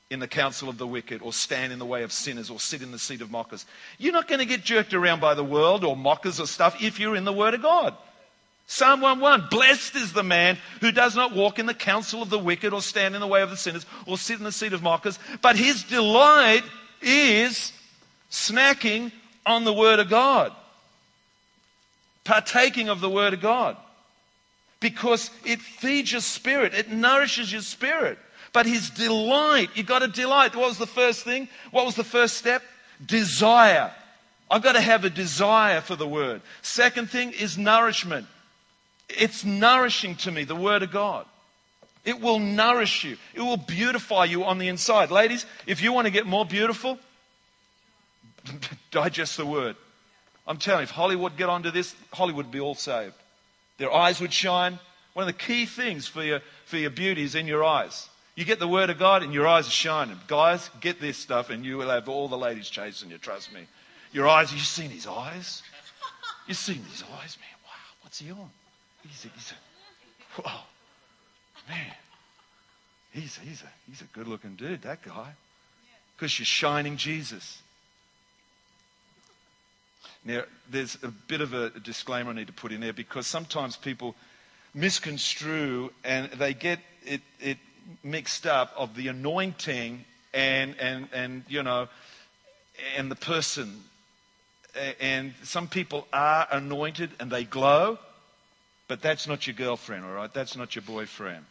in 0.09 0.19
the 0.19 0.27
counsel 0.27 0.69
of 0.69 0.77
the 0.77 0.87
wicked 0.87 1.21
or 1.21 1.33
stand 1.33 1.73
in 1.73 1.79
the 1.79 1.85
way 1.85 2.03
of 2.03 2.11
sinners 2.11 2.49
or 2.49 2.59
sit 2.59 2.81
in 2.81 2.91
the 2.91 2.99
seat 2.99 3.21
of 3.21 3.31
mockers. 3.31 3.65
You're 3.97 4.13
not 4.13 4.27
going 4.27 4.39
to 4.39 4.45
get 4.45 4.63
jerked 4.63 4.93
around 4.93 5.19
by 5.19 5.33
the 5.33 5.43
world 5.43 5.83
or 5.83 5.97
mockers 5.97 6.39
or 6.39 6.45
stuff 6.45 6.81
if 6.81 6.99
you're 6.99 7.15
in 7.15 7.25
the 7.25 7.33
Word 7.33 7.55
of 7.55 7.61
God. 7.61 7.95
Psalm 8.67 9.01
1:1 9.01 9.49
Blessed 9.49 9.95
is 9.95 10.13
the 10.13 10.23
man 10.23 10.57
who 10.79 10.91
does 10.91 11.15
not 11.15 11.35
walk 11.35 11.59
in 11.59 11.65
the 11.65 11.73
counsel 11.73 12.21
of 12.21 12.29
the 12.29 12.39
wicked 12.39 12.71
or 12.71 12.81
stand 12.81 13.15
in 13.15 13.21
the 13.21 13.27
way 13.27 13.41
of 13.41 13.49
the 13.49 13.57
sinners 13.57 13.85
or 14.05 14.17
sit 14.17 14.37
in 14.37 14.43
the 14.43 14.51
seat 14.51 14.73
of 14.73 14.81
mockers, 14.81 15.19
but 15.41 15.55
his 15.55 15.83
delight 15.83 16.63
is 17.01 17.71
snacking 18.31 19.11
on 19.45 19.63
the 19.63 19.73
word 19.73 19.99
of 19.99 20.09
God. 20.09 20.51
Partaking 22.23 22.89
of 22.89 23.01
the 23.01 23.09
word 23.09 23.33
of 23.33 23.41
God. 23.41 23.77
Because 24.79 25.29
it 25.45 25.61
feeds 25.61 26.11
your 26.11 26.21
spirit, 26.21 26.73
it 26.73 26.91
nourishes 26.91 27.51
your 27.51 27.61
spirit. 27.61 28.17
But 28.53 28.65
his 28.65 28.89
delight, 28.89 29.69
you've 29.75 29.85
got 29.85 29.99
to 29.99 30.07
delight. 30.07 30.55
What 30.55 30.69
was 30.69 30.77
the 30.77 30.87
first 30.87 31.23
thing? 31.23 31.49
What 31.71 31.85
was 31.85 31.95
the 31.95 32.03
first 32.03 32.37
step? 32.37 32.63
Desire. 33.05 33.91
I've 34.49 34.63
got 34.63 34.73
to 34.73 34.81
have 34.81 35.03
a 35.03 35.09
desire 35.09 35.81
for 35.81 35.95
the 35.95 36.07
word. 36.07 36.41
Second 36.61 37.09
thing 37.09 37.31
is 37.31 37.57
nourishment. 37.57 38.27
It's 39.09 39.43
nourishing 39.43 40.15
to 40.17 40.31
me, 40.31 40.43
the 40.43 40.55
Word 40.55 40.83
of 40.83 40.91
God. 40.91 41.25
It 42.05 42.21
will 42.21 42.39
nourish 42.39 43.03
you, 43.03 43.17
it 43.33 43.41
will 43.41 43.57
beautify 43.57 44.25
you 44.25 44.45
on 44.45 44.59
the 44.59 44.67
inside. 44.67 45.11
Ladies, 45.11 45.45
if 45.65 45.81
you 45.81 45.91
want 45.91 46.05
to 46.05 46.11
get 46.11 46.25
more 46.25 46.45
beautiful, 46.45 46.99
digest 48.91 49.37
the 49.37 49.45
Word. 49.45 49.75
I'm 50.47 50.57
telling 50.57 50.81
you, 50.81 50.83
if 50.83 50.91
Hollywood 50.91 51.35
get 51.35 51.49
onto 51.49 51.71
this, 51.71 51.95
Hollywood 52.13 52.45
would 52.45 52.51
be 52.51 52.59
all 52.59 52.75
saved. 52.75 53.15
Their 53.79 53.91
eyes 53.91 54.21
would 54.21 54.31
shine. 54.31 54.79
One 55.13 55.27
of 55.27 55.33
the 55.33 55.43
key 55.43 55.65
things 55.65 56.07
for 56.07 56.23
your, 56.23 56.41
for 56.65 56.77
your 56.77 56.91
beauty 56.91 57.23
is 57.23 57.35
in 57.35 57.47
your 57.47 57.63
eyes. 57.63 58.07
You 58.35 58.45
get 58.45 58.59
the 58.59 58.67
Word 58.67 58.89
of 58.89 58.99
God 58.99 59.23
and 59.23 59.33
your 59.33 59.47
eyes 59.47 59.67
are 59.67 59.71
shining. 59.71 60.19
Guys, 60.27 60.69
get 60.81 60.99
this 60.99 61.17
stuff 61.17 61.49
and 61.49 61.65
you 61.65 61.77
will 61.77 61.89
have 61.89 62.07
all 62.07 62.27
the 62.27 62.37
ladies 62.37 62.69
chasing 62.69 63.09
you, 63.09 63.17
trust 63.17 63.51
me. 63.53 63.61
Your 64.11 64.27
eyes, 64.27 64.53
you've 64.53 64.61
seen 64.61 64.91
his 64.91 65.07
eyes? 65.07 65.63
You've 66.47 66.57
seen 66.57 66.83
his 66.83 67.03
eyes, 67.03 67.37
man. 67.39 67.49
Wow, 67.63 67.71
what's 68.01 68.19
he 68.19 68.29
on? 68.29 68.49
He's 69.07 69.25
a, 69.25 69.27
he's 69.29 69.53
a, 69.53 70.41
whoa, 70.41 70.59
man. 71.67 71.93
He's, 73.11 73.37
he's, 73.37 73.61
a, 73.61 73.67
he's 73.89 74.01
a 74.01 74.05
good 74.05 74.27
looking 74.27 74.55
dude, 74.55 74.81
that 74.81 75.01
guy. 75.01 75.31
Because 76.15 76.37
you're 76.37 76.45
shining 76.45 76.97
Jesus. 76.97 77.61
Now, 80.25 80.43
there's 80.69 80.97
a 81.03 81.09
bit 81.09 81.41
of 81.41 81.53
a 81.53 81.69
disclaimer 81.69 82.31
I 82.31 82.33
need 82.33 82.47
to 82.47 82.53
put 82.53 82.71
in 82.71 82.81
there 82.81 82.93
because 82.93 83.27
sometimes 83.27 83.77
people 83.77 84.15
misconstrue 84.73 85.91
and 86.03 86.31
they 86.31 86.53
get 86.53 86.79
it, 87.05 87.21
it 87.39 87.57
mixed 88.03 88.45
up 88.45 88.73
of 88.75 88.95
the 88.95 89.07
anointing 89.07 90.03
and, 90.33 90.75
and, 90.79 91.07
and, 91.13 91.43
you 91.47 91.63
know, 91.63 91.87
and 92.97 93.09
the 93.09 93.15
person. 93.15 93.81
And 94.99 95.33
some 95.43 95.67
people 95.67 96.07
are 96.11 96.47
anointed 96.51 97.11
and 97.19 97.31
they 97.31 97.45
glow, 97.45 97.97
but 98.87 99.01
that's 99.01 99.27
not 99.27 99.47
your 99.47 99.53
girlfriend, 99.53 100.03
all 100.03 100.11
right? 100.11 100.33
That's 100.33 100.57
not 100.57 100.75
your 100.75 100.81
boyfriend. 100.81 101.45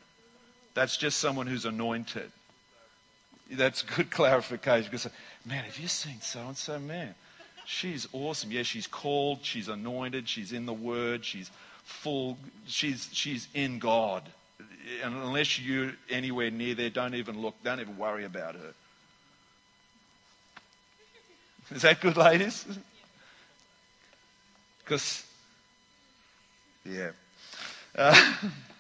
That's 0.74 0.96
just 0.96 1.18
someone 1.18 1.46
who's 1.46 1.64
anointed. 1.64 2.30
That's 3.50 3.82
good 3.82 4.10
clarification 4.10 4.90
because, 4.90 5.08
man, 5.46 5.64
have 5.64 5.78
you 5.78 5.88
seen 5.88 6.20
so 6.20 6.40
and 6.40 6.56
so? 6.56 6.78
Man, 6.78 7.14
she's 7.64 8.08
awesome. 8.12 8.50
Yeah, 8.50 8.62
she's 8.62 8.87
called, 8.87 9.40
she's 9.42 9.68
anointed, 9.68 10.28
she's 10.28 10.52
in 10.52 10.66
the 10.66 10.72
Word, 10.72 11.24
she's 11.24 11.50
full, 11.84 12.38
she's, 12.66 13.08
she's 13.12 13.48
in 13.54 13.78
God. 13.78 14.22
And 15.02 15.14
unless 15.14 15.58
you're 15.58 15.92
anywhere 16.10 16.50
near 16.50 16.74
there, 16.74 16.90
don't 16.90 17.14
even 17.14 17.40
look, 17.40 17.54
don't 17.62 17.80
even 17.80 17.96
worry 17.96 18.24
about 18.24 18.54
her. 18.54 18.74
Is 21.74 21.82
that 21.82 22.00
good, 22.00 22.16
ladies? 22.16 22.66
Because, 24.84 25.24
yeah. 26.84 27.12
Uh, 27.96 28.34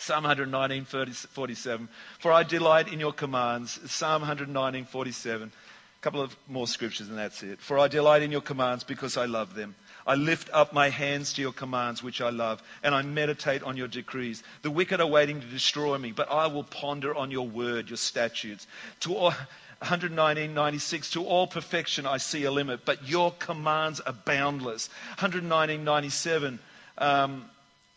Psalm 0.00 0.24
119, 0.24 0.84
47. 0.84 1.88
For 2.18 2.32
I 2.32 2.42
delight 2.42 2.90
in 2.90 2.98
your 2.98 3.12
commands. 3.12 3.78
Psalm 3.90 4.22
119, 4.22 4.86
47. 4.86 5.52
A 5.52 6.00
couple 6.00 6.22
of 6.22 6.34
more 6.48 6.66
scriptures 6.66 7.10
and 7.10 7.18
that's 7.18 7.42
it. 7.42 7.60
For 7.60 7.78
I 7.78 7.86
delight 7.86 8.22
in 8.22 8.32
your 8.32 8.40
commands 8.40 8.82
because 8.82 9.18
I 9.18 9.26
love 9.26 9.54
them. 9.54 9.74
I 10.06 10.14
lift 10.14 10.48
up 10.54 10.72
my 10.72 10.88
hands 10.88 11.34
to 11.34 11.42
your 11.42 11.52
commands, 11.52 12.02
which 12.02 12.22
I 12.22 12.30
love, 12.30 12.62
and 12.82 12.94
I 12.94 13.02
meditate 13.02 13.62
on 13.62 13.76
your 13.76 13.88
decrees. 13.88 14.42
The 14.62 14.70
wicked 14.70 15.00
are 15.02 15.06
waiting 15.06 15.38
to 15.38 15.46
destroy 15.46 15.98
me, 15.98 16.12
but 16.12 16.32
I 16.32 16.46
will 16.46 16.64
ponder 16.64 17.14
on 17.14 17.30
your 17.30 17.46
word, 17.46 17.90
your 17.90 17.98
statutes. 17.98 18.66
To 19.00 19.14
all, 19.14 19.32
119, 19.80 20.54
96, 20.54 21.10
to 21.10 21.24
all 21.26 21.46
perfection 21.46 22.06
I 22.06 22.16
see 22.16 22.44
a 22.44 22.50
limit, 22.50 22.86
but 22.86 23.06
your 23.06 23.32
commands 23.32 24.00
are 24.00 24.14
boundless. 24.14 24.88
119, 25.18 25.84
97, 25.84 26.58
um, 26.96 27.44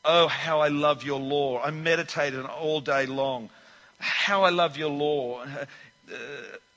Oh, 0.05 0.27
how 0.27 0.59
I 0.59 0.67
love 0.67 1.03
your 1.03 1.19
law. 1.19 1.61
I 1.61 1.71
meditate 1.71 2.33
on 2.33 2.41
it 2.45 2.49
all 2.49 2.81
day 2.81 3.05
long. 3.05 3.49
How 3.99 4.43
I 4.43 4.49
love 4.49 4.77
your 4.77 4.89
law. 4.89 5.43
Uh, 5.43 5.65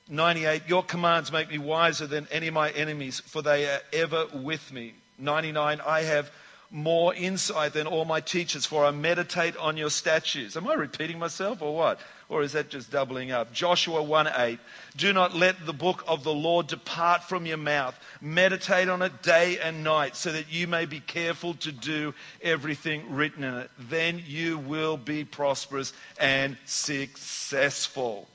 98, 0.09 0.63
your 0.69 0.85
commands 0.85 1.33
make 1.33 1.51
me 1.51 1.59
wiser 1.59 2.07
than 2.07 2.29
any 2.31 2.47
of 2.47 2.55
my 2.55 2.71
enemies, 2.71 3.19
for 3.21 3.43
they 3.43 3.67
are 3.67 3.81
ever 3.93 4.27
with 4.33 4.73
me. 4.73 4.95
99, 5.19 5.81
I 5.85 6.03
have 6.03 6.31
more 6.71 7.13
insight 7.15 7.73
than 7.73 7.89
all 7.89 8.05
my 8.05 8.21
teachers, 8.21 8.67
for 8.67 8.85
I 8.85 8.93
meditate 8.93 9.57
on 9.57 9.77
your 9.77 9.91
statutes. 9.91 10.57
Am 10.57 10.69
I 10.69 10.75
repeating 10.75 11.19
myself 11.19 11.63
or 11.63 11.75
what? 11.75 11.99
Or 12.29 12.43
is 12.43 12.53
that 12.53 12.71
just 12.71 12.91
doubling 12.91 13.31
up? 13.31 13.53
Joshua 13.53 14.03
1 14.03 14.29
8. 14.35 14.59
Do 14.97 15.13
not 15.13 15.37
let 15.37 15.65
the 15.65 15.73
book 15.73 16.03
of 16.09 16.25
the 16.25 16.35
Lord 16.35 16.67
depart 16.67 17.23
from 17.23 17.47
your 17.47 17.57
mouth. 17.57 17.97
Meditate 18.21 18.89
on 18.89 19.03
it 19.03 19.23
day 19.23 19.59
and 19.61 19.85
night, 19.85 20.17
so 20.17 20.33
that 20.33 20.53
you 20.53 20.67
may 20.67 20.87
be 20.87 20.99
careful 20.99 21.55
to 21.55 21.71
do 21.71 22.15
everything 22.43 23.15
written 23.15 23.45
in 23.45 23.55
it. 23.55 23.71
Then 23.79 24.21
you 24.27 24.59
will 24.59 24.97
be 24.97 25.25
prosperous 25.25 25.93
and 26.19 26.57
successful. 26.65 28.27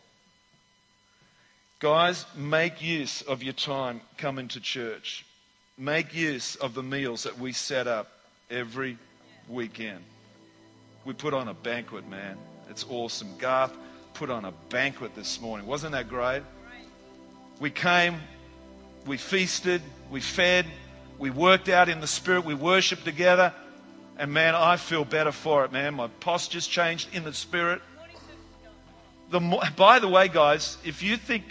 Guys, 1.79 2.25
make 2.35 2.81
use 2.81 3.23
of 3.23 3.43
your 3.43 3.53
time 3.53 3.99
coming 4.17 4.47
to 4.49 4.61
church. 4.61 5.25
Make 5.77 6.13
use 6.13 6.55
of 6.55 6.75
the 6.75 6.83
meals 6.83 7.23
that 7.23 7.39
we 7.39 7.51
set 7.51 7.87
up 7.87 8.07
every 8.49 8.97
weekend. 9.49 10.03
We 11.03 11.13
put 11.13 11.33
on 11.33 11.47
a 11.47 11.53
banquet, 11.53 12.07
man. 12.07 12.37
It's 12.71 12.85
awesome. 12.89 13.27
Garth 13.37 13.73
put 14.13 14.29
on 14.29 14.45
a 14.45 14.53
banquet 14.69 15.13
this 15.13 15.41
morning. 15.41 15.67
Wasn't 15.67 15.91
that 15.91 16.07
great? 16.07 16.41
We 17.59 17.69
came, 17.69 18.15
we 19.05 19.17
feasted, 19.17 19.81
we 20.09 20.21
fed, 20.21 20.65
we 21.19 21.31
worked 21.31 21.67
out 21.67 21.89
in 21.89 21.99
the 21.99 22.07
spirit, 22.07 22.45
we 22.45 22.53
worshiped 22.53 23.03
together. 23.03 23.53
And 24.17 24.31
man, 24.31 24.55
I 24.55 24.77
feel 24.77 25.03
better 25.03 25.33
for 25.33 25.65
it, 25.65 25.73
man. 25.73 25.95
My 25.95 26.07
posture's 26.21 26.65
changed 26.65 27.13
in 27.13 27.25
the 27.25 27.33
spirit. 27.33 27.81
The 29.31 29.41
by 29.75 29.99
the 29.99 30.07
way, 30.07 30.29
guys, 30.29 30.77
if 30.85 31.03
you 31.03 31.17
think 31.17 31.43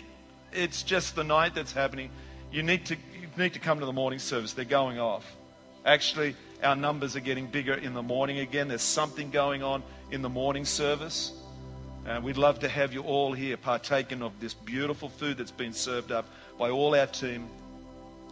it's 0.54 0.82
just 0.82 1.16
the 1.16 1.24
night 1.24 1.54
that's 1.54 1.72
happening, 1.72 2.08
you 2.50 2.62
need 2.62 2.86
to 2.86 2.94
you 2.94 3.28
need 3.36 3.52
to 3.52 3.60
come 3.60 3.78
to 3.80 3.86
the 3.86 3.92
morning 3.92 4.20
service. 4.20 4.54
They're 4.54 4.64
going 4.64 4.98
off. 4.98 5.30
Actually, 5.84 6.34
our 6.62 6.76
numbers 6.76 7.14
are 7.14 7.20
getting 7.20 7.46
bigger 7.46 7.74
in 7.74 7.92
the 7.92 8.02
morning 8.02 8.38
again. 8.38 8.68
There's 8.68 8.80
something 8.80 9.30
going 9.30 9.62
on 9.62 9.82
in 10.10 10.22
the 10.22 10.28
morning 10.28 10.64
service. 10.64 11.32
And 12.06 12.24
we'd 12.24 12.36
love 12.36 12.60
to 12.60 12.68
have 12.68 12.92
you 12.92 13.02
all 13.02 13.32
here 13.32 13.56
partaking 13.56 14.22
of 14.22 14.32
this 14.40 14.54
beautiful 14.54 15.08
food 15.08 15.38
that's 15.38 15.50
been 15.50 15.72
served 15.72 16.12
up 16.12 16.26
by 16.58 16.70
all 16.70 16.94
our 16.94 17.06
team, 17.06 17.48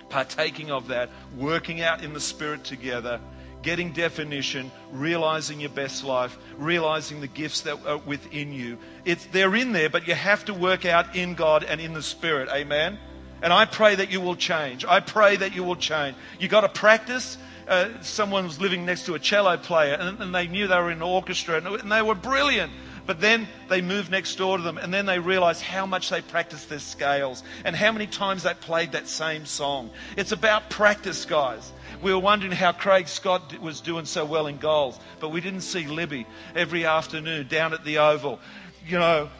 partaking 0.08 0.70
of 0.70 0.88
that, 0.88 1.10
working 1.36 1.82
out 1.82 2.02
in 2.02 2.14
the 2.14 2.20
Spirit 2.20 2.64
together, 2.64 3.20
getting 3.62 3.92
definition, 3.92 4.70
realizing 4.90 5.60
your 5.60 5.70
best 5.70 6.04
life, 6.04 6.36
realizing 6.56 7.20
the 7.20 7.26
gifts 7.26 7.62
that 7.62 7.84
are 7.86 7.98
within 7.98 8.52
you. 8.52 8.78
It's, 9.04 9.26
they're 9.26 9.54
in 9.54 9.72
there, 9.72 9.90
but 9.90 10.08
you 10.08 10.14
have 10.14 10.44
to 10.46 10.54
work 10.54 10.86
out 10.86 11.14
in 11.14 11.34
God 11.34 11.64
and 11.64 11.80
in 11.80 11.92
the 11.92 12.02
Spirit. 12.02 12.48
Amen? 12.48 12.98
And 13.42 13.52
I 13.52 13.66
pray 13.66 13.94
that 13.94 14.10
you 14.10 14.20
will 14.20 14.36
change. 14.36 14.84
I 14.84 15.00
pray 15.00 15.36
that 15.36 15.54
you 15.54 15.62
will 15.62 15.76
change. 15.76 16.16
You've 16.40 16.50
got 16.50 16.62
to 16.62 16.68
practice. 16.68 17.38
Uh, 17.68 17.90
someone 18.00 18.44
was 18.44 18.60
living 18.60 18.86
next 18.86 19.04
to 19.04 19.14
a 19.14 19.18
cello 19.18 19.56
player, 19.58 19.94
and, 19.94 20.20
and 20.20 20.34
they 20.34 20.48
knew 20.48 20.66
they 20.66 20.76
were 20.76 20.90
in 20.90 20.98
an 20.98 21.02
orchestra, 21.02 21.58
and, 21.58 21.66
and 21.66 21.92
they 21.92 22.02
were 22.02 22.14
brilliant. 22.14 22.72
But 23.08 23.22
then 23.22 23.48
they 23.68 23.80
moved 23.80 24.10
next 24.10 24.36
door 24.36 24.58
to 24.58 24.62
them, 24.62 24.76
and 24.76 24.92
then 24.92 25.06
they 25.06 25.18
realized 25.18 25.62
how 25.62 25.86
much 25.86 26.10
they 26.10 26.20
practiced 26.20 26.68
their 26.68 26.78
scales 26.78 27.42
and 27.64 27.74
how 27.74 27.90
many 27.90 28.06
times 28.06 28.42
they 28.42 28.52
played 28.52 28.92
that 28.92 29.08
same 29.08 29.46
song. 29.46 29.90
It's 30.18 30.32
about 30.32 30.68
practice, 30.68 31.24
guys. 31.24 31.72
We 32.02 32.12
were 32.12 32.18
wondering 32.18 32.52
how 32.52 32.72
Craig 32.72 33.08
Scott 33.08 33.58
was 33.60 33.80
doing 33.80 34.04
so 34.04 34.26
well 34.26 34.46
in 34.46 34.58
goals, 34.58 35.00
but 35.20 35.30
we 35.30 35.40
didn't 35.40 35.62
see 35.62 35.86
Libby 35.86 36.26
every 36.54 36.84
afternoon 36.84 37.48
down 37.48 37.72
at 37.72 37.82
the 37.82 37.96
Oval, 37.96 38.40
you 38.86 38.98
know, 38.98 39.30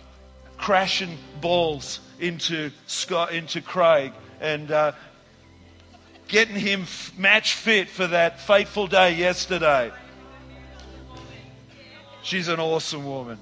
crashing 0.56 1.18
balls 1.42 2.00
into 2.18 2.70
Scott, 2.86 3.32
into 3.32 3.60
Craig, 3.60 4.12
and 4.40 4.70
uh, 4.70 4.92
getting 6.28 6.56
him 6.56 6.86
match 7.16 7.54
fit 7.54 7.88
for 7.88 8.06
that 8.06 8.40
fateful 8.40 8.86
day 8.86 9.14
yesterday. 9.14 9.90
She's 12.22 12.48
an 12.48 12.60
awesome 12.60 13.06
woman. 13.06 13.38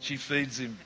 She 0.00 0.16
feeds 0.16 0.58
him. 0.58 0.78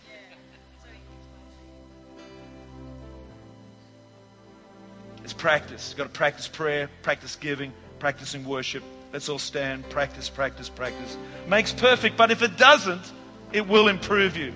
It's 5.24 5.32
practice. 5.32 5.90
You've 5.90 5.98
got 5.98 6.04
to 6.04 6.10
practice 6.10 6.46
prayer, 6.48 6.90
practice 7.02 7.36
giving, 7.36 7.72
practicing 7.98 8.44
worship. 8.44 8.82
Let's 9.12 9.28
all 9.28 9.38
stand. 9.38 9.88
Practice, 9.88 10.28
practice, 10.28 10.68
practice. 10.68 11.16
Makes 11.48 11.72
perfect, 11.72 12.16
but 12.16 12.30
if 12.30 12.42
it 12.42 12.56
doesn't, 12.56 13.12
it 13.52 13.66
will 13.66 13.88
improve 13.88 14.36
you. 14.36 14.52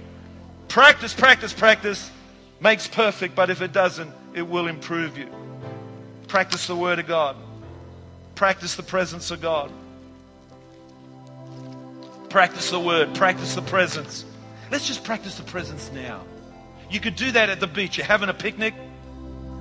Practice, 0.68 1.14
practice, 1.14 1.52
practice. 1.52 2.10
Makes 2.60 2.86
perfect, 2.88 3.34
but 3.34 3.48
if 3.48 3.62
it 3.62 3.72
doesn't, 3.72 4.12
it 4.34 4.42
will 4.42 4.66
improve 4.66 5.18
you. 5.18 5.28
Practice 6.28 6.66
the 6.66 6.76
Word 6.76 6.98
of 6.98 7.06
God. 7.06 7.36
Practice 8.34 8.76
the 8.76 8.82
presence 8.82 9.30
of 9.30 9.40
God. 9.40 9.70
Practice 12.28 12.70
the 12.70 12.80
Word. 12.80 13.14
Practice 13.14 13.54
the 13.54 13.62
presence. 13.62 14.24
Let's 14.70 14.86
just 14.86 15.02
practice 15.04 15.36
the 15.36 15.42
presence 15.42 15.90
now. 15.92 16.22
You 16.90 17.00
could 17.00 17.16
do 17.16 17.32
that 17.32 17.50
at 17.50 17.60
the 17.60 17.66
beach. 17.66 17.96
You're 17.96 18.06
having 18.06 18.28
a 18.28 18.34
picnic, 18.34 18.74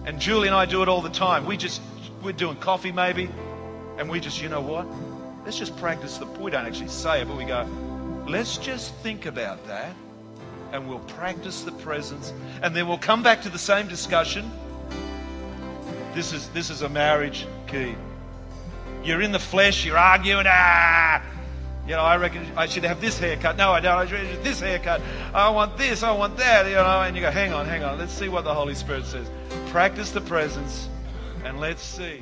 and 0.05 0.19
Julie 0.19 0.47
and 0.47 0.55
I 0.55 0.65
do 0.65 0.81
it 0.81 0.89
all 0.89 1.01
the 1.01 1.09
time. 1.09 1.45
We 1.45 1.57
just, 1.57 1.81
we're 2.23 2.31
doing 2.31 2.57
coffee 2.57 2.91
maybe, 2.91 3.29
and 3.97 4.09
we 4.09 4.19
just, 4.19 4.41
you 4.41 4.49
know 4.49 4.61
what? 4.61 4.87
Let's 5.45 5.57
just 5.57 5.75
practice 5.77 6.17
the, 6.17 6.25
we 6.25 6.51
don't 6.51 6.65
actually 6.65 6.89
say 6.89 7.21
it, 7.21 7.27
but 7.27 7.37
we 7.37 7.45
go, 7.45 7.67
let's 8.27 8.57
just 8.57 8.93
think 8.97 9.25
about 9.25 9.65
that, 9.67 9.95
and 10.71 10.87
we'll 10.87 10.99
practice 10.99 11.63
the 11.63 11.71
presence, 11.71 12.33
and 12.61 12.75
then 12.75 12.87
we'll 12.87 12.97
come 12.97 13.23
back 13.23 13.41
to 13.43 13.49
the 13.49 13.59
same 13.59 13.87
discussion. 13.87 14.49
This 16.13 16.33
is, 16.33 16.49
this 16.49 16.69
is 16.69 16.81
a 16.81 16.89
marriage 16.89 17.47
key. 17.67 17.95
You're 19.03 19.21
in 19.21 19.31
the 19.31 19.39
flesh, 19.39 19.85
you're 19.85 19.97
arguing, 19.97 20.45
ah, 20.47 21.23
you 21.89 21.95
know, 21.95 22.01
I 22.01 22.17
reckon 22.17 22.45
I 22.55 22.67
should 22.67 22.83
have 22.83 23.01
this 23.01 23.17
haircut. 23.17 23.57
No, 23.57 23.71
I 23.71 23.79
don't. 23.79 23.97
I 23.97 24.05
should 24.05 24.19
have 24.19 24.43
this 24.43 24.59
haircut. 24.59 25.01
I 25.33 25.49
want 25.49 25.75
this. 25.75 26.03
I 26.03 26.11
want 26.11 26.37
that. 26.37 26.67
You 26.67 26.75
know, 26.75 27.01
and 27.01 27.15
you 27.15 27.21
go, 27.23 27.31
hang 27.31 27.51
on, 27.51 27.65
hang 27.65 27.83
on. 27.83 27.97
Let's 27.97 28.13
see 28.13 28.29
what 28.29 28.43
the 28.43 28.53
Holy 28.53 28.75
Spirit 28.75 29.05
says. 29.05 29.27
Practice 29.69 30.11
the 30.11 30.21
presence, 30.21 30.87
and 31.43 31.59
let's 31.59 31.81
see. 31.81 32.21